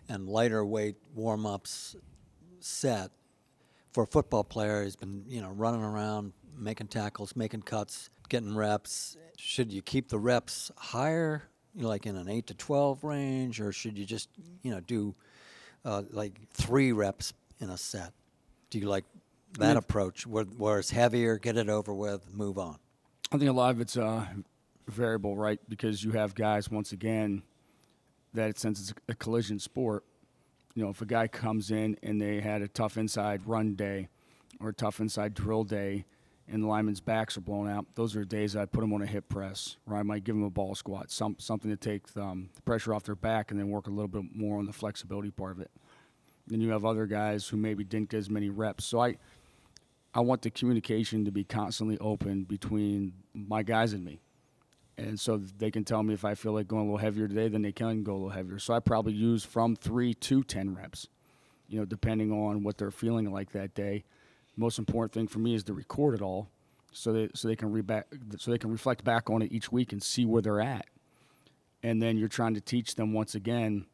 and 0.10 0.28
lighter 0.28 0.66
weight 0.66 0.98
warm 1.14 1.46
ups 1.46 1.96
set 2.60 3.12
for 3.94 4.04
a 4.04 4.08
football 4.08 4.44
player, 4.44 4.84
he's 4.84 4.96
been 4.96 5.24
you 5.28 5.42
know 5.42 5.50
running 5.50 5.84
around, 5.84 6.34
making 6.58 6.88
tackles, 6.88 7.36
making 7.36 7.62
cuts, 7.62 8.10
getting 8.28 8.56
reps. 8.56 9.16
Should 9.38 9.72
you 9.72 9.82
keep 9.82 10.10
the 10.10 10.20
reps 10.20 10.72
higher, 10.75 11.44
you 11.74 11.84
know, 11.84 11.88
like 11.88 12.06
in 12.06 12.18
an 12.18 12.28
eight 12.28 12.48
to 12.48 12.54
twelve 12.54 13.04
range, 13.04 13.62
or 13.62 13.72
should 13.72 13.98
you 13.98 14.06
just 14.06 14.30
you 14.62 14.72
know 14.72 14.82
do 14.82 15.16
uh, 15.86 16.04
like 16.12 16.34
three 16.52 16.92
reps 16.92 17.34
in 17.62 17.70
a 17.70 17.78
set? 17.78 18.12
Do 18.72 18.80
you 18.80 18.90
like 18.90 19.06
that 19.60 19.70
mean- 19.70 19.78
approach 19.78 20.26
where, 20.26 20.44
where 20.46 20.80
it's 20.80 20.92
heavier, 20.92 21.38
get 21.38 21.58
it 21.58 21.70
over 21.70 21.94
with, 21.94 22.34
move 22.34 22.58
on? 22.58 22.78
I 23.32 23.38
think 23.38 23.50
a 23.50 23.54
lot 23.54 23.72
of 23.72 23.82
it's 23.82 23.98
uh, 23.98 24.26
variable, 24.88 25.36
right? 25.36 25.60
Because 25.68 26.04
you 26.04 26.12
have 26.12 26.36
guys 26.36 26.70
once 26.70 26.92
again 26.92 27.44
that 28.34 28.60
since 28.60 28.80
it's 28.80 28.94
a 29.10 29.16
collision 29.16 29.60
sport, 29.60 30.04
you 30.76 30.84
know, 30.84 30.90
if 30.90 31.02
a 31.02 31.06
guy 31.06 31.28
comes 31.28 31.72
in 31.72 31.98
and 32.04 32.22
they 32.22 32.40
had 32.40 32.62
a 32.62 32.68
tough 32.68 32.98
inside 32.98 33.42
run 33.46 33.76
day 33.76 34.10
or 34.60 34.70
a 34.70 34.74
tough 34.74 35.00
inside 35.00 35.34
drill 35.34 35.64
day 35.64 36.06
and 36.48 36.62
the 36.62 36.68
linemen's 36.68 37.00
backs 37.00 37.38
are 37.38 37.42
blown 37.42 37.70
out, 37.70 37.86
those 37.96 38.16
are 38.16 38.24
days 38.24 38.56
I 38.56 38.66
put 38.66 38.82
them 38.82 38.94
on 38.94 39.02
a 39.02 39.06
hip 39.06 39.28
press 39.30 39.78
or 39.90 39.96
I 39.96 40.04
might 40.04 40.24
give 40.24 40.36
them 40.36 40.44
a 40.44 40.50
ball 40.50 40.76
squat, 40.76 41.10
some, 41.10 41.36
something 41.40 41.72
to 41.72 41.78
take 41.78 42.04
um, 42.18 42.50
the 42.56 42.62
pressure 42.62 42.94
off 42.94 43.04
their 43.04 43.16
back 43.16 43.52
and 43.52 43.60
then 43.60 43.70
work 43.70 43.88
a 43.88 43.92
little 43.92 44.08
bit 44.08 44.24
more 44.36 44.60
on 44.60 44.66
the 44.66 44.74
flexibility 44.74 45.32
part 45.32 45.54
of 45.54 45.62
it. 45.62 45.72
Then 46.46 46.62
you 46.62 46.70
have 46.72 46.86
other 46.86 47.08
guys 47.08 47.48
who 47.48 47.58
maybe 47.58 47.84
didn't 47.84 48.10
get 48.10 48.18
as 48.18 48.30
many 48.30 48.50
reps. 48.50 48.86
So 48.86 49.00
I, 49.00 49.16
I 50.16 50.22
want 50.22 50.44
the 50.44 50.50
communication 50.50 51.26
to 51.26 51.32
be 51.32 51.44
constantly 51.44 51.98
open 52.00 52.46
between 52.46 53.12
my 53.34 53.64
guys 53.64 53.92
and 53.92 54.04
me. 54.04 54.22
And 54.98 55.20
so 55.20 55.36
they 55.58 55.70
can 55.72 55.84
tell 55.84 56.04
me 56.04 56.14
if 56.14 56.24
I 56.24 56.36
feel 56.36 56.54
like 56.54 56.70
going 56.70 56.84
a 56.84 56.86
little 56.86 56.98
heavier 56.98 57.28
today, 57.28 57.50
then 57.50 57.62
they 57.62 57.74
can 57.74 58.02
go 58.02 58.14
a 58.14 58.16
little 58.16 58.30
heavier. 58.30 58.58
So 58.58 58.74
I 58.74 58.80
probably 58.80 59.12
use 59.12 59.44
from 59.44 59.76
three 59.76 60.14
to 60.14 60.42
10 60.42 60.74
reps, 60.74 61.10
you 61.68 61.78
know, 61.78 61.84
depending 61.84 62.32
on 62.32 62.64
what 62.64 62.78
they're 62.78 62.92
feeling 62.92 63.30
like 63.30 63.52
that 63.52 63.76
day. 63.76 64.06
Most 64.56 64.80
important 64.80 65.12
thing 65.12 65.28
for 65.28 65.40
me 65.40 65.54
is 65.54 65.66
to 65.66 65.74
record 65.74 66.16
it 66.16 66.22
all 66.22 66.48
so 66.94 67.12
they, 67.12 67.30
so 67.34 67.50
they 67.50 67.58
can 67.58 67.74
re 67.74 67.82
back, 67.82 68.08
so 68.38 68.52
they 68.52 68.58
can 68.58 68.72
reflect 68.72 69.04
back 69.04 69.30
on 69.30 69.42
it 69.42 69.52
each 69.52 69.70
week 69.70 69.92
and 69.92 70.02
see 70.02 70.26
where 70.26 70.42
they're 70.42 70.62
at. 70.62 70.86
And 71.84 72.02
then 72.02 72.18
you're 72.18 72.30
trying 72.30 72.54
to 72.54 72.62
teach 72.62 72.96
them 72.96 73.12
once 73.12 73.36
again. 73.36 73.86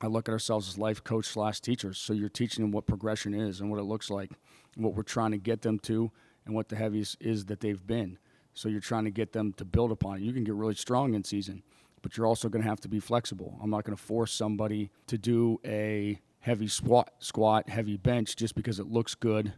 I 0.00 0.06
look 0.06 0.28
at 0.28 0.32
ourselves 0.32 0.68
as 0.68 0.78
life 0.78 1.04
coach 1.04 1.26
slash 1.26 1.60
teachers. 1.60 1.98
So 1.98 2.12
you're 2.12 2.28
teaching 2.28 2.64
them 2.64 2.72
what 2.72 2.86
progression 2.86 3.34
is 3.34 3.60
and 3.60 3.70
what 3.70 3.78
it 3.78 3.84
looks 3.84 4.10
like, 4.10 4.30
what 4.76 4.94
we're 4.94 5.02
trying 5.02 5.32
to 5.32 5.38
get 5.38 5.62
them 5.62 5.78
to, 5.80 6.10
and 6.46 6.54
what 6.54 6.68
the 6.68 6.76
heaviest 6.76 7.16
is 7.20 7.44
that 7.46 7.60
they've 7.60 7.86
been. 7.86 8.18
So 8.54 8.68
you're 8.68 8.80
trying 8.80 9.04
to 9.04 9.10
get 9.10 9.32
them 9.32 9.52
to 9.54 9.64
build 9.64 9.92
upon 9.92 10.16
it. 10.16 10.22
You 10.22 10.32
can 10.32 10.44
get 10.44 10.54
really 10.54 10.74
strong 10.74 11.14
in 11.14 11.22
season, 11.22 11.62
but 12.02 12.16
you're 12.16 12.26
also 12.26 12.48
going 12.48 12.62
to 12.62 12.68
have 12.68 12.80
to 12.80 12.88
be 12.88 12.98
flexible. 12.98 13.58
I'm 13.62 13.70
not 13.70 13.84
going 13.84 13.96
to 13.96 14.02
force 14.02 14.32
somebody 14.32 14.90
to 15.06 15.18
do 15.18 15.60
a 15.64 16.18
heavy 16.40 16.66
squat, 16.66 17.12
squat, 17.18 17.68
heavy 17.68 17.96
bench 17.96 18.36
just 18.36 18.54
because 18.54 18.80
it 18.80 18.86
looks 18.86 19.14
good 19.14 19.52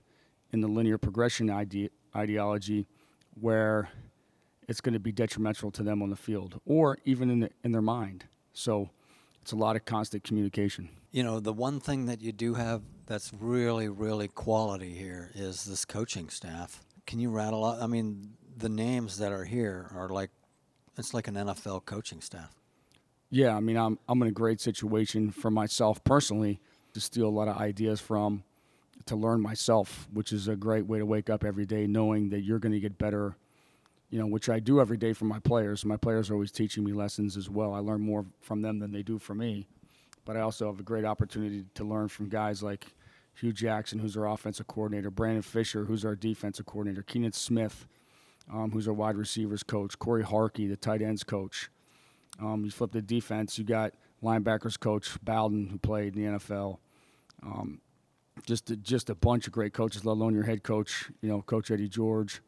in 0.53 0.61
the 0.61 0.69
linear 0.69 0.99
progression 0.99 1.49
ide- 1.49 1.91
ideology, 2.15 2.87
where 3.41 3.89
it's 4.69 4.81
going 4.81 4.93
to 4.93 5.01
be 5.01 5.13
detrimental 5.13 5.71
to 5.71 5.83
them 5.83 6.03
on 6.03 6.11
the 6.11 6.17
field 6.17 6.61
or 6.67 6.99
even 7.05 7.31
in 7.31 7.41
the, 7.41 7.51
in 7.65 7.73
their 7.73 7.83
mind. 7.83 8.25
So 8.53 8.91
it's 9.43 9.53
a 9.53 9.57
lot 9.57 9.77
of 9.77 9.85
constant 9.85 10.25
communication. 10.25 10.89
You 11.11 11.23
know, 11.23 11.41
the 11.41 11.53
one 11.53 11.81
thing 11.81 12.07
that 12.07 12.23
you 12.23 12.33
do 12.33 12.55
have 12.55 12.83
that's 13.07 13.33
really, 13.39 13.89
really 13.89 14.29
quality 14.29 14.95
here 14.95 15.31
is 15.35 15.65
this 15.65 15.85
coaching 15.85 16.29
staff. 16.29 16.81
Can 17.07 17.19
you 17.19 17.31
rattle 17.31 17.65
out? 17.65 17.83
I 17.83 17.87
mean, 17.87 18.35
the 18.57 18.69
names 18.69 19.19
that 19.19 19.33
are 19.33 19.45
here 19.45 19.91
are 19.95 20.09
like, 20.09 20.31
it's 20.97 21.13
like 21.13 21.29
an 21.29 21.35
NFL 21.35 21.85
coaching 21.85 22.21
staff. 22.21 22.55
Yeah, 23.31 23.57
I 23.57 23.61
mean, 23.61 23.77
I'm 23.77 23.99
I'm 24.09 24.21
in 24.23 24.29
a 24.29 24.33
great 24.33 24.61
situation 24.61 25.31
for 25.31 25.51
myself 25.51 26.05
personally 26.05 26.61
to 26.93 27.01
steal 27.01 27.27
a 27.27 27.31
lot 27.31 27.49
of 27.49 27.57
ideas 27.57 28.01
from, 28.01 28.45
to 29.07 29.17
learn 29.17 29.41
myself, 29.41 30.07
which 30.13 30.33
is 30.33 30.49
a 30.49 30.57
great 30.57 30.87
way 30.87 30.99
to 30.99 31.07
wake 31.07 31.31
up 31.31 31.43
every 31.43 31.65
day 31.65 31.87
knowing 31.87 32.29
that 32.29 32.41
you're 32.41 32.59
going 32.59 32.73
to 32.73 32.81
get 32.81 32.99
better. 32.99 33.37
You 34.13 34.19
know, 34.19 34.27
which 34.27 34.49
I 34.49 34.61
do 34.61 34.81
every 34.81 34.99
day 34.99 35.15
for 35.15 35.25
my 35.25 35.41
players. 35.41 35.85
My 35.85 35.97
players 35.97 36.31
are 36.31 36.35
always 36.35 36.53
teaching 36.53 36.85
me 36.85 36.93
lessons 36.93 37.37
as 37.37 37.49
well. 37.49 37.73
I 37.73 37.79
learn 37.79 38.03
more 38.03 38.27
from 38.41 38.61
them 38.63 38.79
than 38.79 38.93
they 38.93 39.03
do 39.03 39.19
from 39.19 39.39
me, 39.39 39.67
but 40.25 40.37
I 40.37 40.41
also 40.41 40.67
have 40.67 40.79
a 40.79 40.85
great 40.85 41.05
opportunity 41.07 41.65
to 41.75 41.83
learn 41.83 42.09
from 42.09 42.29
guys 42.29 42.63
like 42.63 42.87
Hue 43.37 43.53
Jackson, 43.53 43.99
who's 43.99 44.17
our 44.17 44.29
offensive 44.29 44.67
coordinator, 44.67 45.11
Brandon 45.11 45.43
Fisher, 45.43 45.87
who's 45.87 46.05
our 46.05 46.15
defensive 46.15 46.67
coordinator, 46.67 47.03
Keenan 47.03 47.33
Smith, 47.33 47.89
um, 48.53 48.71
who's 48.71 48.87
our 48.87 48.95
wide 48.95 49.17
receivers 49.17 49.63
coach, 49.63 49.99
Cory 49.99 50.23
Harkey, 50.23 50.67
the 50.67 50.77
tight 50.77 51.01
ends 51.01 51.25
coach. 51.25 51.71
Um, 52.39 52.65
you 52.65 52.71
flip 52.71 52.93
the 52.93 53.03
defense, 53.03 53.59
you 53.59 53.65
got 53.65 53.95
linebackers 54.23 54.79
coach 54.79 55.17
Bowden, 55.23 55.69
who 55.69 55.79
played 55.79 56.17
in 56.17 56.23
the 56.33 56.39
NFL. 56.39 56.79
Um, 57.43 57.81
just 58.47 58.71
a, 58.71 58.77
just 58.77 59.11
a 59.11 59.15
bunch 59.15 59.47
of 59.47 59.53
great 59.53 59.73
coaches, 59.73 60.05
let 60.05 60.13
alone 60.13 60.35
your 60.35 60.45
head 60.45 60.63
coach, 60.63 61.11
you 61.21 61.29
know, 61.29 61.43
Coach 61.43 61.71
Eddie 61.71 61.89
George, 61.89 62.41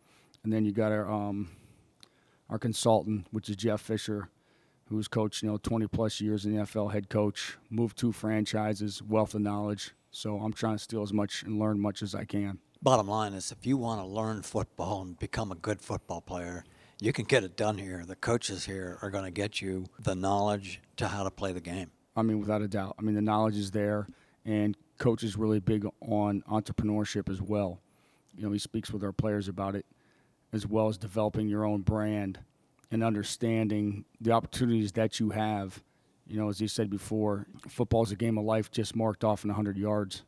and 0.44 0.52
then 0.52 0.64
you 0.64 0.72
got 0.72 0.92
our 0.92 1.10
um, 1.10 1.48
our 2.48 2.58
consultant, 2.58 3.26
which 3.30 3.48
is 3.48 3.56
Jeff 3.56 3.80
Fisher, 3.80 4.28
who's 4.88 5.08
coached 5.08 5.42
you 5.42 5.50
know 5.50 5.56
20 5.56 5.88
plus 5.88 6.20
years 6.20 6.44
in 6.44 6.54
the 6.54 6.62
NFL, 6.62 6.92
head 6.92 7.08
coach, 7.08 7.56
moved 7.70 7.98
two 7.98 8.12
franchises, 8.12 9.02
wealth 9.02 9.34
of 9.34 9.40
knowledge. 9.40 9.92
So 10.10 10.38
I'm 10.38 10.52
trying 10.52 10.76
to 10.76 10.82
steal 10.82 11.02
as 11.02 11.12
much 11.12 11.42
and 11.42 11.58
learn 11.58 11.80
much 11.80 12.00
as 12.00 12.14
I 12.14 12.24
can. 12.24 12.58
Bottom 12.80 13.08
line 13.08 13.32
is, 13.32 13.50
if 13.50 13.66
you 13.66 13.76
want 13.76 14.00
to 14.00 14.06
learn 14.06 14.42
football 14.42 15.02
and 15.02 15.18
become 15.18 15.50
a 15.50 15.56
good 15.56 15.80
football 15.80 16.20
player, 16.20 16.64
you 17.00 17.12
can 17.12 17.24
get 17.24 17.42
it 17.42 17.56
done 17.56 17.78
here. 17.78 18.04
The 18.06 18.14
coaches 18.14 18.66
here 18.66 18.98
are 19.02 19.10
going 19.10 19.24
to 19.24 19.30
get 19.30 19.60
you 19.60 19.86
the 19.98 20.14
knowledge 20.14 20.80
to 20.98 21.08
how 21.08 21.24
to 21.24 21.30
play 21.30 21.52
the 21.52 21.60
game. 21.60 21.90
I 22.14 22.22
mean, 22.22 22.38
without 22.38 22.62
a 22.62 22.68
doubt. 22.68 22.94
I 22.98 23.02
mean, 23.02 23.14
the 23.14 23.22
knowledge 23.22 23.56
is 23.56 23.72
there, 23.72 24.06
and 24.44 24.76
coach 24.98 25.24
is 25.24 25.36
really 25.36 25.58
big 25.58 25.86
on 26.00 26.42
entrepreneurship 26.42 27.28
as 27.28 27.42
well. 27.42 27.80
You 28.36 28.44
know, 28.44 28.52
he 28.52 28.58
speaks 28.58 28.90
with 28.92 29.02
our 29.02 29.12
players 29.12 29.48
about 29.48 29.74
it, 29.74 29.86
as 30.54 30.66
well 30.66 30.88
as 30.88 30.96
developing 30.96 31.48
your 31.48 31.64
own 31.64 31.82
brand 31.82 32.38
and 32.90 33.02
understanding 33.02 34.04
the 34.20 34.30
opportunities 34.30 34.92
that 34.92 35.18
you 35.18 35.30
have. 35.30 35.82
You 36.28 36.38
know, 36.38 36.48
as 36.48 36.60
he 36.60 36.68
said 36.68 36.88
before, 36.88 37.46
football 37.68 38.04
is 38.04 38.12
a 38.12 38.16
game 38.16 38.38
of 38.38 38.44
life 38.44 38.70
just 38.70 38.94
marked 38.94 39.24
off 39.24 39.44
in 39.44 39.48
100 39.48 39.76
yards. 39.76 40.22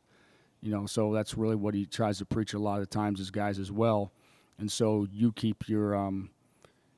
You 0.61 0.71
know, 0.71 0.85
so 0.85 1.13
that's 1.13 1.37
really 1.37 1.55
what 1.55 1.73
he 1.73 1.85
tries 1.85 2.17
to 2.17 2.25
preach 2.25 2.53
a 2.53 2.59
lot 2.59 2.81
of 2.81 2.89
times 2.89 3.21
as 3.21 3.31
guys 3.31 3.57
as 3.57 3.71
well. 3.71 4.11
And 4.59 4.69
so 4.69 5.07
you 5.11 5.31
keep 5.31 5.69
your 5.69 5.95
um, 5.95 6.29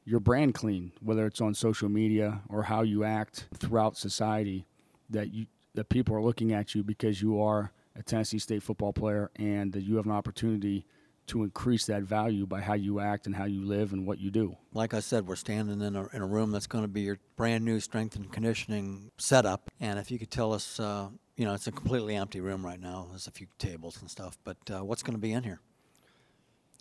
your 0.05 0.19
brand 0.19 0.55
clean, 0.55 0.91
whether 1.01 1.27
it's 1.27 1.41
on 1.41 1.53
social 1.53 1.87
media 1.87 2.41
or 2.49 2.63
how 2.63 2.81
you 2.81 3.03
act 3.03 3.47
throughout 3.53 3.95
society, 3.95 4.65
that 5.09 5.33
you 5.33 5.45
that 5.75 5.89
people 5.89 6.15
are 6.15 6.21
looking 6.21 6.51
at 6.51 6.73
you 6.73 6.83
because 6.83 7.21
you 7.21 7.39
are 7.39 7.71
a 7.95 8.01
Tennessee 8.01 8.39
State 8.39 8.63
football 8.63 8.91
player 8.91 9.29
and 9.35 9.71
that 9.73 9.83
you 9.83 9.97
have 9.97 10.05
an 10.05 10.11
opportunity 10.11 10.85
to 11.29 11.43
increase 11.43 11.85
that 11.85 12.03
value 12.03 12.45
by 12.45 12.61
how 12.61 12.73
you 12.73 12.99
act 12.99 13.25
and 13.25 13.35
how 13.35 13.45
you 13.45 13.63
live 13.63 13.93
and 13.93 14.05
what 14.05 14.19
you 14.19 14.31
do. 14.31 14.55
Like 14.73 14.93
I 14.93 14.99
said, 14.99 15.27
we're 15.27 15.35
standing 15.35 15.81
in 15.81 15.95
a, 15.95 16.07
in 16.13 16.21
a 16.21 16.25
room 16.25 16.51
that's 16.51 16.67
going 16.67 16.83
to 16.83 16.87
be 16.87 17.01
your 17.01 17.19
brand 17.35 17.63
new 17.63 17.79
strength 17.79 18.15
and 18.15 18.31
conditioning 18.31 19.11
setup. 19.17 19.69
And 19.79 19.99
if 19.99 20.11
you 20.11 20.19
could 20.19 20.31
tell 20.31 20.53
us, 20.53 20.79
uh, 20.79 21.09
you 21.35 21.45
know, 21.45 21.53
it's 21.53 21.67
a 21.67 21.71
completely 21.71 22.15
empty 22.15 22.41
room 22.41 22.65
right 22.65 22.79
now. 22.79 23.07
There's 23.09 23.27
a 23.27 23.31
few 23.31 23.47
tables 23.57 23.99
and 24.01 24.09
stuff, 24.09 24.37
but 24.43 24.57
uh, 24.71 24.83
what's 24.83 25.03
going 25.03 25.15
to 25.15 25.21
be 25.21 25.31
in 25.31 25.43
here? 25.43 25.59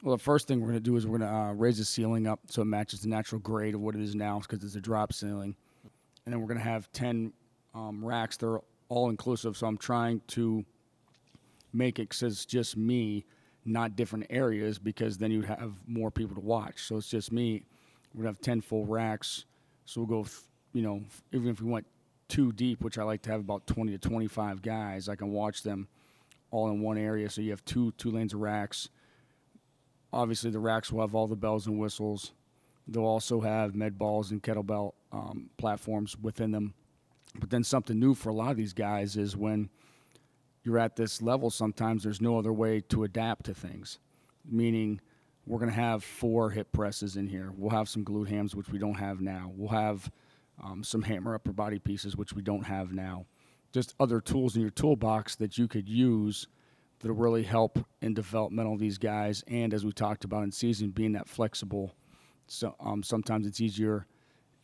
Well, 0.03 0.17
the 0.17 0.23
first 0.23 0.49
thing 0.49 0.61
we're 0.61 0.69
going 0.69 0.79
to 0.79 0.85
do 0.85 0.97
is 0.97 1.07
we're 1.07 1.19
going 1.19 1.31
to 1.31 1.37
uh, 1.37 1.53
raise 1.53 1.79
the 1.79 1.85
ceiling 1.85 2.27
up 2.27 2.41
so 2.49 2.63
it 2.63 2.67
matches 2.67 3.01
the 3.01 3.09
natural 3.09 3.41
grade 3.41 3.75
of 3.75 3.81
what 3.81 3.95
it 3.95 4.01
is 4.01 4.15
now 4.15 4.39
because 4.39 4.63
it's 4.65 4.77
a 4.77 4.81
drop 4.81 5.13
ceiling. 5.13 5.57
And 6.25 6.33
then 6.33 6.41
we're 6.41 6.49
going 6.49 6.59
to 6.59 6.65
have 6.65 6.91
10 6.93 7.33
um, 7.75 8.05
racks. 8.05 8.37
They're 8.37 8.61
all 8.89 9.11
inclusive. 9.11 9.57
So 9.57 9.67
I'm 9.67 9.77
trying 9.79 10.23
to 10.29 10.65
make 11.73 11.99
it 11.99 12.15
it's 12.23 12.47
just 12.47 12.77
me, 12.77 13.25
not 13.69 13.97
different 13.97 14.27
areas, 14.31 14.79
because 14.79 15.19
then 15.19 15.31
you'd 15.31 15.45
have 15.47 15.73
more 15.87 16.11
people 16.11 16.35
to 16.35 16.41
watch. 16.41 16.83
So 16.85 16.97
it's 16.97 17.09
just 17.09 17.33
me. 17.33 17.65
To 18.17 18.25
have 18.25 18.41
10 18.41 18.63
full 18.63 18.87
racks. 18.87 19.45
So 19.85 20.01
we'll 20.01 20.23
go, 20.23 20.31
you 20.73 20.83
know, 20.83 21.03
even 21.33 21.49
if 21.49 21.61
we 21.61 21.71
went 21.71 21.87
too 22.27 22.53
deep, 22.53 22.83
which 22.83 22.99
I 22.99 23.05
like 23.05 23.23
to 23.23 23.31
have 23.31 23.41
about 23.41 23.67
20 23.67 23.93
to 23.93 23.99
25 23.99 24.63
guys, 24.63 25.09
I 25.09 25.15
can 25.15 25.31
watch 25.31 25.63
them 25.63 25.89
all 26.51 26.71
in 26.71 26.81
one 26.81 26.99
area. 26.99 27.31
So 27.31 27.43
you 27.43 27.51
have 27.51 27.65
two 27.65 27.93
two 27.93 28.11
lanes 28.11 28.35
of 28.35 28.41
racks 28.41 28.89
obviously 30.13 30.51
the 30.51 30.59
racks 30.59 30.91
will 30.91 31.01
have 31.01 31.15
all 31.15 31.27
the 31.27 31.37
bells 31.37 31.67
and 31.67 31.79
whistles. 31.79 32.33
They'll 32.87 33.05
also 33.05 33.41
have 33.41 33.75
med 33.75 33.99
balls 33.99 34.31
and 34.31 34.43
kettlebell 34.43 34.93
um, 35.13 35.51
platforms 35.59 36.17
within 36.19 36.53
them. 36.53 36.75
But 37.39 37.51
then 37.51 37.63
something 37.63 37.99
new 37.99 38.15
for 38.15 38.31
a 38.31 38.35
lot 38.35 38.51
of 38.51 38.57
these 38.57 38.73
guys 38.73 39.17
is 39.17 39.37
when 39.37 39.69
you're 40.69 40.79
at 40.79 40.95
this 40.95 41.21
level, 41.23 41.51
sometimes 41.51 42.05
there's 42.05 42.21
no 42.21 42.39
other 42.39 42.53
way 42.53 42.81
to 42.91 43.03
adapt 43.03 43.47
to 43.47 43.55
things. 43.55 43.99
Meaning, 44.49 45.01
we're 45.47 45.59
going 45.59 45.71
to 45.71 45.75
have 45.75 46.05
four 46.05 46.51
hip 46.51 46.71
presses 46.73 47.17
in 47.17 47.27
here. 47.27 47.51
We'll 47.57 47.71
have 47.71 47.89
some 47.89 48.05
glute 48.05 48.29
hams, 48.29 48.55
which 48.55 48.69
we 48.69 48.79
don't 48.79 48.95
have 48.95 49.21
now. 49.21 49.51
We'll 49.57 49.71
have 49.71 50.11
um, 50.63 50.85
some 50.85 51.03
hammer 51.03 51.35
upper 51.35 51.53
body 51.53 51.79
pieces, 51.79 52.17
which 52.17 52.35
we 52.35 52.43
don't 52.43 52.65
have 52.65 52.93
now. 52.93 53.25
Just 53.73 53.95
other 53.99 54.21
tools 54.21 54.57
in 54.57 54.63
your 54.63 54.71
toolbox 54.71 55.37
that 55.37 55.57
you 55.57 55.67
could 55.67 55.89
use 55.89 56.47
that'll 57.01 57.17
really 57.17 57.45
help 57.45 57.79
in 58.03 58.13
developmental 58.13 58.75
of 58.75 58.79
these 58.79 58.99
guys. 58.99 59.43
And 59.49 59.73
as 59.73 59.85
we 59.85 59.93
talked 59.93 60.25
about 60.25 60.45
in 60.45 60.53
season, 60.53 60.91
being 60.91 61.13
that 61.13 61.29
flexible. 61.29 61.95
So 62.47 62.75
um, 62.81 63.03
sometimes 63.03 63.47
it's 63.47 63.61
easier 63.61 64.07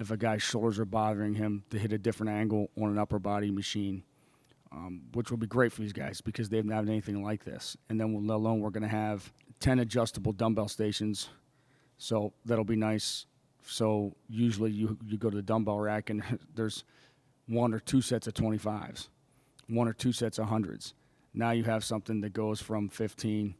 if 0.00 0.10
a 0.10 0.16
guy's 0.16 0.42
shoulders 0.42 0.78
are 0.78 0.84
bothering 0.84 1.34
him 1.34 1.64
to 1.70 1.78
hit 1.78 1.92
a 1.92 1.98
different 1.98 2.32
angle 2.32 2.70
on 2.76 2.90
an 2.90 2.98
upper 2.98 3.18
body 3.18 3.50
machine, 3.50 4.02
um, 4.74 5.02
which 5.12 5.30
will 5.30 5.38
be 5.38 5.46
great 5.46 5.72
for 5.72 5.82
these 5.82 5.92
guys 5.92 6.20
because 6.20 6.48
they 6.48 6.56
haven't 6.56 6.72
had 6.72 6.88
anything 6.88 7.22
like 7.22 7.44
this. 7.44 7.76
And 7.88 8.00
then 8.00 8.12
we'll, 8.12 8.36
alone, 8.36 8.60
we're 8.60 8.70
going 8.70 8.82
to 8.82 8.88
have 8.88 9.32
10 9.60 9.78
adjustable 9.78 10.32
dumbbell 10.32 10.68
stations. 10.68 11.28
So 11.96 12.32
that'll 12.44 12.64
be 12.64 12.76
nice. 12.76 13.26
So 13.66 14.14
usually 14.28 14.72
you, 14.72 14.98
you 15.06 15.16
go 15.16 15.30
to 15.30 15.36
the 15.36 15.42
dumbbell 15.42 15.78
rack 15.78 16.10
and 16.10 16.22
there's 16.54 16.84
one 17.46 17.72
or 17.72 17.78
two 17.78 18.00
sets 18.00 18.26
of 18.26 18.34
25s 18.34 19.08
one 19.68 19.88
or 19.88 19.92
two 19.92 20.12
sets 20.12 20.38
of 20.38 20.46
hundreds. 20.46 20.94
Now 21.32 21.50
you 21.50 21.64
have 21.64 21.84
something 21.84 22.20
that 22.20 22.32
goes 22.32 22.60
from 22.60 22.88
15, 22.88 23.54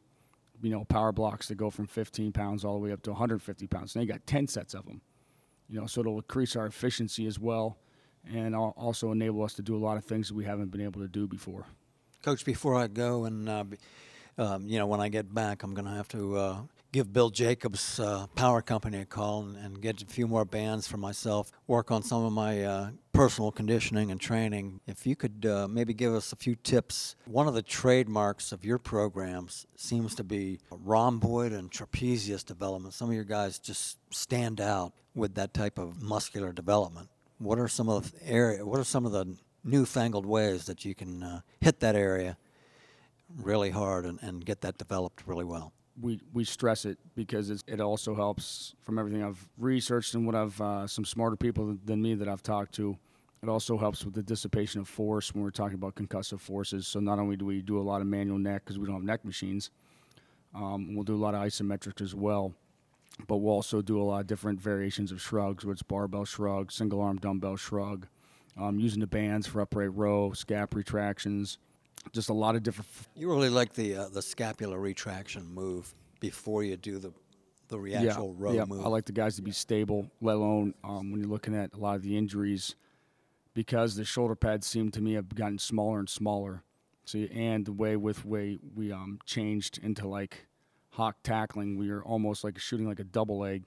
you 0.61 0.69
know, 0.69 0.85
power 0.85 1.11
blocks 1.11 1.47
that 1.47 1.55
go 1.55 1.69
from 1.69 1.87
15 1.87 2.31
pounds 2.31 2.63
all 2.63 2.73
the 2.73 2.79
way 2.79 2.91
up 2.91 3.01
to 3.03 3.11
150 3.11 3.67
pounds. 3.67 3.95
Now 3.95 4.01
you 4.01 4.07
got 4.07 4.25
10 4.25 4.47
sets 4.47 4.73
of 4.73 4.85
them. 4.85 5.01
You 5.67 5.81
know, 5.81 5.87
so 5.87 6.01
it'll 6.01 6.17
increase 6.17 6.55
our 6.55 6.67
efficiency 6.67 7.25
as 7.25 7.39
well, 7.39 7.77
and 8.33 8.55
also 8.55 9.11
enable 9.11 9.43
us 9.43 9.53
to 9.53 9.61
do 9.61 9.75
a 9.75 9.79
lot 9.79 9.97
of 9.97 10.05
things 10.05 10.27
that 10.29 10.35
we 10.35 10.45
haven't 10.45 10.71
been 10.71 10.81
able 10.81 11.01
to 11.01 11.07
do 11.07 11.27
before. 11.27 11.65
Coach, 12.21 12.45
before 12.45 12.75
I 12.75 12.87
go 12.87 13.25
and 13.25 13.47
uh, 13.47 13.63
um, 14.37 14.67
you 14.67 14.79
know 14.79 14.87
when 14.87 14.99
I 14.99 15.09
get 15.09 15.33
back, 15.33 15.63
I'm 15.63 15.73
going 15.73 15.85
to 15.85 15.91
have 15.91 16.07
to 16.09 16.37
uh, 16.37 16.57
give 16.91 17.11
Bill 17.11 17.29
Jacobs 17.29 17.99
uh, 17.99 18.25
Power 18.35 18.61
Company 18.61 18.99
a 18.99 19.05
call 19.05 19.41
and, 19.41 19.57
and, 19.57 19.81
get 19.81 20.01
a 20.01 20.05
few 20.05 20.27
more 20.27 20.45
bands 20.45 20.87
for 20.87 20.95
myself, 20.95 21.51
work 21.67 21.91
on 21.91 22.03
some 22.03 22.23
of 22.23 22.31
my 22.31 22.63
uh, 22.63 22.89
personal 23.11 23.51
conditioning 23.51 24.11
and 24.11 24.21
training. 24.21 24.79
If 24.87 25.05
you 25.05 25.15
could 25.15 25.45
uh, 25.45 25.67
maybe 25.67 25.93
give 25.93 26.13
us 26.13 26.31
a 26.31 26.37
few 26.37 26.55
tips. 26.55 27.17
One 27.25 27.49
of 27.49 27.53
the 27.53 27.61
trademarks 27.61 28.53
of 28.53 28.63
your 28.63 28.77
programs 28.77 29.65
seems 29.75 30.15
to 30.15 30.23
be 30.23 30.59
rhomboid 30.71 31.51
and 31.51 31.69
trapezius 31.69 32.45
development. 32.45 32.93
Some 32.93 33.09
of 33.09 33.15
your 33.15 33.25
guys 33.25 33.59
just 33.59 33.97
stand 34.11 34.61
out 34.61 34.93
with 35.13 35.35
that 35.35 35.53
type 35.53 35.77
of 35.77 36.01
muscular 36.01 36.53
development. 36.53 37.09
What 37.37 37.59
are 37.59 37.67
some 37.67 37.89
of 37.89 38.11
the 38.11 38.27
area? 38.27 38.65
What 38.65 38.79
are 38.79 38.85
some 38.85 39.05
of 39.05 39.11
the 39.11 39.35
newfangled 39.63 40.25
ways 40.25 40.65
that 40.65 40.85
you 40.85 40.95
can 40.95 41.23
uh, 41.23 41.41
hit 41.59 41.79
that 41.81 41.95
area 41.95 42.37
really 43.37 43.71
hard 43.71 44.05
and, 44.05 44.19
and 44.21 44.45
get 44.45 44.61
that 44.61 44.77
developed 44.77 45.23
really 45.27 45.45
well? 45.45 45.73
we 46.01 46.19
we 46.33 46.43
stress 46.43 46.85
it 46.85 46.97
because 47.15 47.49
it 47.49 47.79
also 47.79 48.15
helps 48.15 48.75
from 48.81 48.99
everything 48.99 49.23
I've 49.23 49.47
researched 49.57 50.13
and 50.13 50.25
what 50.25 50.35
I've 50.35 50.59
uh, 50.59 50.87
some 50.87 51.05
smarter 51.05 51.35
people 51.35 51.77
than 51.85 52.01
me 52.01 52.15
that 52.15 52.27
I've 52.27 52.43
talked 52.43 52.73
to. 52.75 52.97
It 53.41 53.49
also 53.49 53.77
helps 53.77 54.03
with 54.03 54.15
the 54.15 54.23
dissipation 54.23 54.81
of 54.81 54.87
force 54.87 55.33
when 55.33 55.43
we're 55.43 55.51
talking 55.51 55.75
about 55.75 55.95
concussive 55.95 56.39
forces. 56.39 56.87
So 56.87 56.99
not 56.99 57.19
only 57.19 57.35
do 57.35 57.45
we 57.45 57.61
do 57.61 57.79
a 57.79 57.83
lot 57.83 58.01
of 58.01 58.07
manual 58.07 58.39
neck 58.39 58.63
because 58.65 58.79
we 58.79 58.87
don't 58.87 58.95
have 58.95 59.03
neck 59.03 59.23
machines, 59.23 59.69
um, 60.55 60.95
we'll 60.95 61.03
do 61.03 61.15
a 61.15 61.17
lot 61.17 61.35
of 61.35 61.41
isometrics 61.41 62.01
as 62.01 62.15
well. 62.15 62.53
But 63.27 63.37
we'll 63.37 63.53
also 63.53 63.81
do 63.81 64.01
a 64.01 64.03
lot 64.03 64.21
of 64.21 64.27
different 64.27 64.59
variations 64.59 65.11
of 65.11 65.21
shrugs, 65.21 65.63
it's 65.65 65.81
barbell 65.81 66.25
shrug, 66.25 66.71
single 66.71 67.01
arm 67.01 67.17
dumbbell 67.17 67.55
shrug, 67.55 68.07
um, 68.57 68.79
using 68.79 68.99
the 68.99 69.07
bands 69.07 69.47
for 69.47 69.61
upright 69.61 69.93
row, 69.95 70.31
scap 70.31 70.73
retractions, 70.73 71.57
just 72.11 72.29
a 72.29 72.33
lot 72.33 72.55
of 72.55 72.63
different. 72.63 72.89
You 73.15 73.29
really 73.29 73.49
like 73.49 73.73
the 73.73 73.95
uh, 73.95 74.07
the 74.09 74.21
scapular 74.21 74.79
retraction 74.79 75.47
move 75.53 75.93
before 76.19 76.63
you 76.63 76.77
do 76.77 76.99
the 76.99 77.11
the 77.67 77.77
actual 77.95 78.35
yeah, 78.37 78.43
row 78.43 78.51
yeah. 78.51 78.65
move. 78.65 78.85
I 78.85 78.89
like 78.89 79.05
the 79.05 79.11
guys 79.11 79.35
to 79.37 79.41
be 79.41 79.51
stable, 79.51 80.09
let 80.21 80.35
alone 80.35 80.73
um, 80.83 81.11
when 81.11 81.21
you're 81.21 81.29
looking 81.29 81.55
at 81.55 81.73
a 81.73 81.77
lot 81.77 81.95
of 81.95 82.03
the 82.03 82.17
injuries, 82.17 82.75
because 83.53 83.95
the 83.95 84.05
shoulder 84.05 84.35
pads 84.35 84.67
seem 84.67 84.91
to 84.91 85.01
me 85.01 85.13
have 85.13 85.33
gotten 85.33 85.57
smaller 85.57 85.99
and 85.99 86.09
smaller. 86.09 86.63
So 87.05 87.19
and 87.19 87.65
the 87.65 87.73
way 87.73 87.95
with 87.95 88.25
way 88.25 88.57
we 88.75 88.91
um, 88.91 89.19
changed 89.25 89.79
into 89.83 90.07
like 90.07 90.47
hawk 90.95 91.17
tackling, 91.23 91.77
we 91.77 91.89
are 91.91 92.03
almost 92.03 92.43
like 92.43 92.57
shooting 92.57 92.87
like 92.87 92.99
a 92.99 93.03
double 93.03 93.39
leg. 93.39 93.63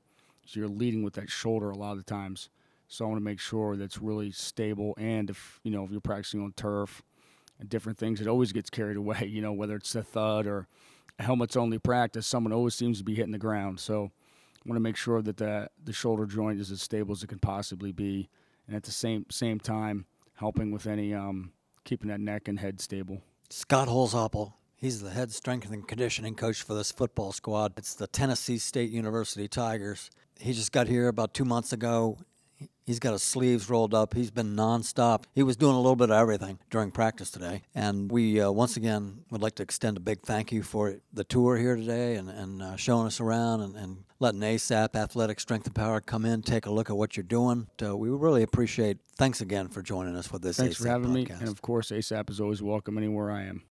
So 0.47 0.61
you're 0.61 0.69
leading 0.69 1.03
with 1.03 1.14
that 1.14 1.31
shoulder 1.31 1.71
a 1.71 1.77
lot 1.77 1.93
of 1.93 1.99
the 1.99 2.05
times. 2.05 2.49
So 2.88 3.05
I 3.05 3.09
want 3.09 3.21
to 3.21 3.25
make 3.25 3.41
sure 3.41 3.77
that's 3.77 3.99
really 3.99 4.31
stable. 4.31 4.95
And 4.99 5.29
if 5.29 5.61
you 5.62 5.71
know 5.71 5.85
if 5.85 5.91
you're 5.91 6.01
practicing 6.01 6.43
on 6.43 6.53
turf, 6.53 7.03
and 7.59 7.69
different 7.69 7.99
things. 7.99 8.21
It 8.21 8.27
always 8.27 8.53
gets 8.53 8.71
carried 8.71 8.97
away, 9.03 9.27
you 9.29 9.43
know, 9.43 9.53
whether 9.53 9.77
it's 9.77 9.95
a 9.95 10.03
thud 10.03 10.47
or 10.47 10.69
a 11.19 11.23
helmets 11.23 11.57
only 11.57 11.79
practice, 11.79 12.27
someone 12.27 12.53
always 12.53 12.75
seems 12.75 12.99
to 12.99 13.05
be 13.05 13.14
hitting 13.14 13.33
the 13.33 13.38
ground. 13.38 13.81
So 13.81 14.11
I 14.57 14.69
want 14.69 14.77
to 14.77 14.81
make 14.81 14.97
sure 14.97 15.23
that 15.23 15.37
the, 15.37 15.69
the 15.83 15.93
shoulder 15.93 16.27
joint 16.27 16.61
is 16.61 16.71
as 16.71 16.83
stable 16.83 17.12
as 17.12 17.23
it 17.23 17.29
can 17.29 17.38
possibly 17.38 17.93
be, 17.93 18.29
and 18.67 18.77
at 18.77 18.85
the 18.85 18.93
same 18.93 19.27
same 19.31 19.59
time 19.59 20.07
helping 20.35 20.71
with 20.71 20.87
any 20.87 21.14
um, 21.14 21.53
keeping 21.85 22.09
that 22.09 22.21
neck 22.21 22.49
and 22.49 22.61
head 22.61 22.81
stable. 22.81 23.23
Scott 23.51 23.88
Holzapfel, 23.88 24.53
he's 24.81 25.01
the 25.03 25.11
head 25.11 25.33
strength 25.33 25.71
and 25.71 25.87
conditioning 25.87 26.35
coach 26.35 26.62
for 26.62 26.75
this 26.75 26.91
football 26.93 27.33
squad. 27.33 27.73
It's 27.77 27.95
the 27.95 28.07
Tennessee 28.07 28.59
State 28.59 28.91
University 28.91 29.49
Tigers. 29.49 30.11
He 30.41 30.53
just 30.53 30.73
got 30.73 30.87
here 30.87 31.09
about 31.09 31.35
two 31.35 31.45
months 31.45 31.73
ago. 31.73 32.19
He's 32.85 32.99
got 32.99 33.12
his 33.12 33.23
sleeves 33.23 33.69
rolled 33.69 33.93
up. 33.93 34.14
He's 34.14 34.31
been 34.31 34.57
nonstop. 34.57 35.25
He 35.35 35.43
was 35.43 35.57
doing 35.57 35.75
a 35.75 35.81
little 35.81 35.95
bit 35.95 36.11
of 36.11 36.17
everything 36.17 36.59
during 36.71 36.91
practice 36.91 37.31
today. 37.31 37.62
And 37.75 38.11
we, 38.11 38.41
uh, 38.41 38.51
once 38.51 38.77
again, 38.77 39.25
would 39.31 39.43
like 39.43 39.57
to 39.57 39.62
extend 39.62 39.99
a 39.99 40.01
big 40.01 40.23
thank 40.23 40.51
you 40.53 40.62
for 40.62 40.97
the 41.12 41.23
tour 41.23 41.59
here 41.59 41.77
today 41.77 42.14
and, 42.14 42.31
and 42.31 42.62
uh, 42.62 42.77
showing 42.77 43.07
us 43.07 43.21
around 43.21 43.61
and, 43.61 43.77
and 43.77 44.05
letting 44.21 44.41
ASAP 44.41 44.97
Athletic 44.97 45.38
Strength 45.38 45.67
and 45.67 45.75
Power 45.75 46.01
come 46.01 46.25
in, 46.25 46.41
take 46.41 46.67
a 46.67 46.71
look 46.71 46.88
at 46.88 46.97
what 46.97 47.17
you're 47.17 47.25
doing. 47.25 47.67
We 47.81 48.09
really 48.09 48.43
appreciate 48.43 48.99
Thanks 49.17 49.41
again 49.41 49.69
for 49.69 49.83
joining 49.83 50.14
us 50.14 50.29
for 50.29 50.38
this 50.38 50.57
Thanks 50.59 50.77
ASAP 50.77 50.83
for 50.83 50.88
having 50.88 51.11
podcast. 51.11 51.14
me. 51.14 51.37
And 51.41 51.49
of 51.49 51.61
course, 51.61 51.91
ASAP 51.91 52.31
is 52.31 52.41
always 52.41 52.62
welcome 52.62 52.97
anywhere 52.97 53.33
I 53.33 53.43
am. 53.43 53.62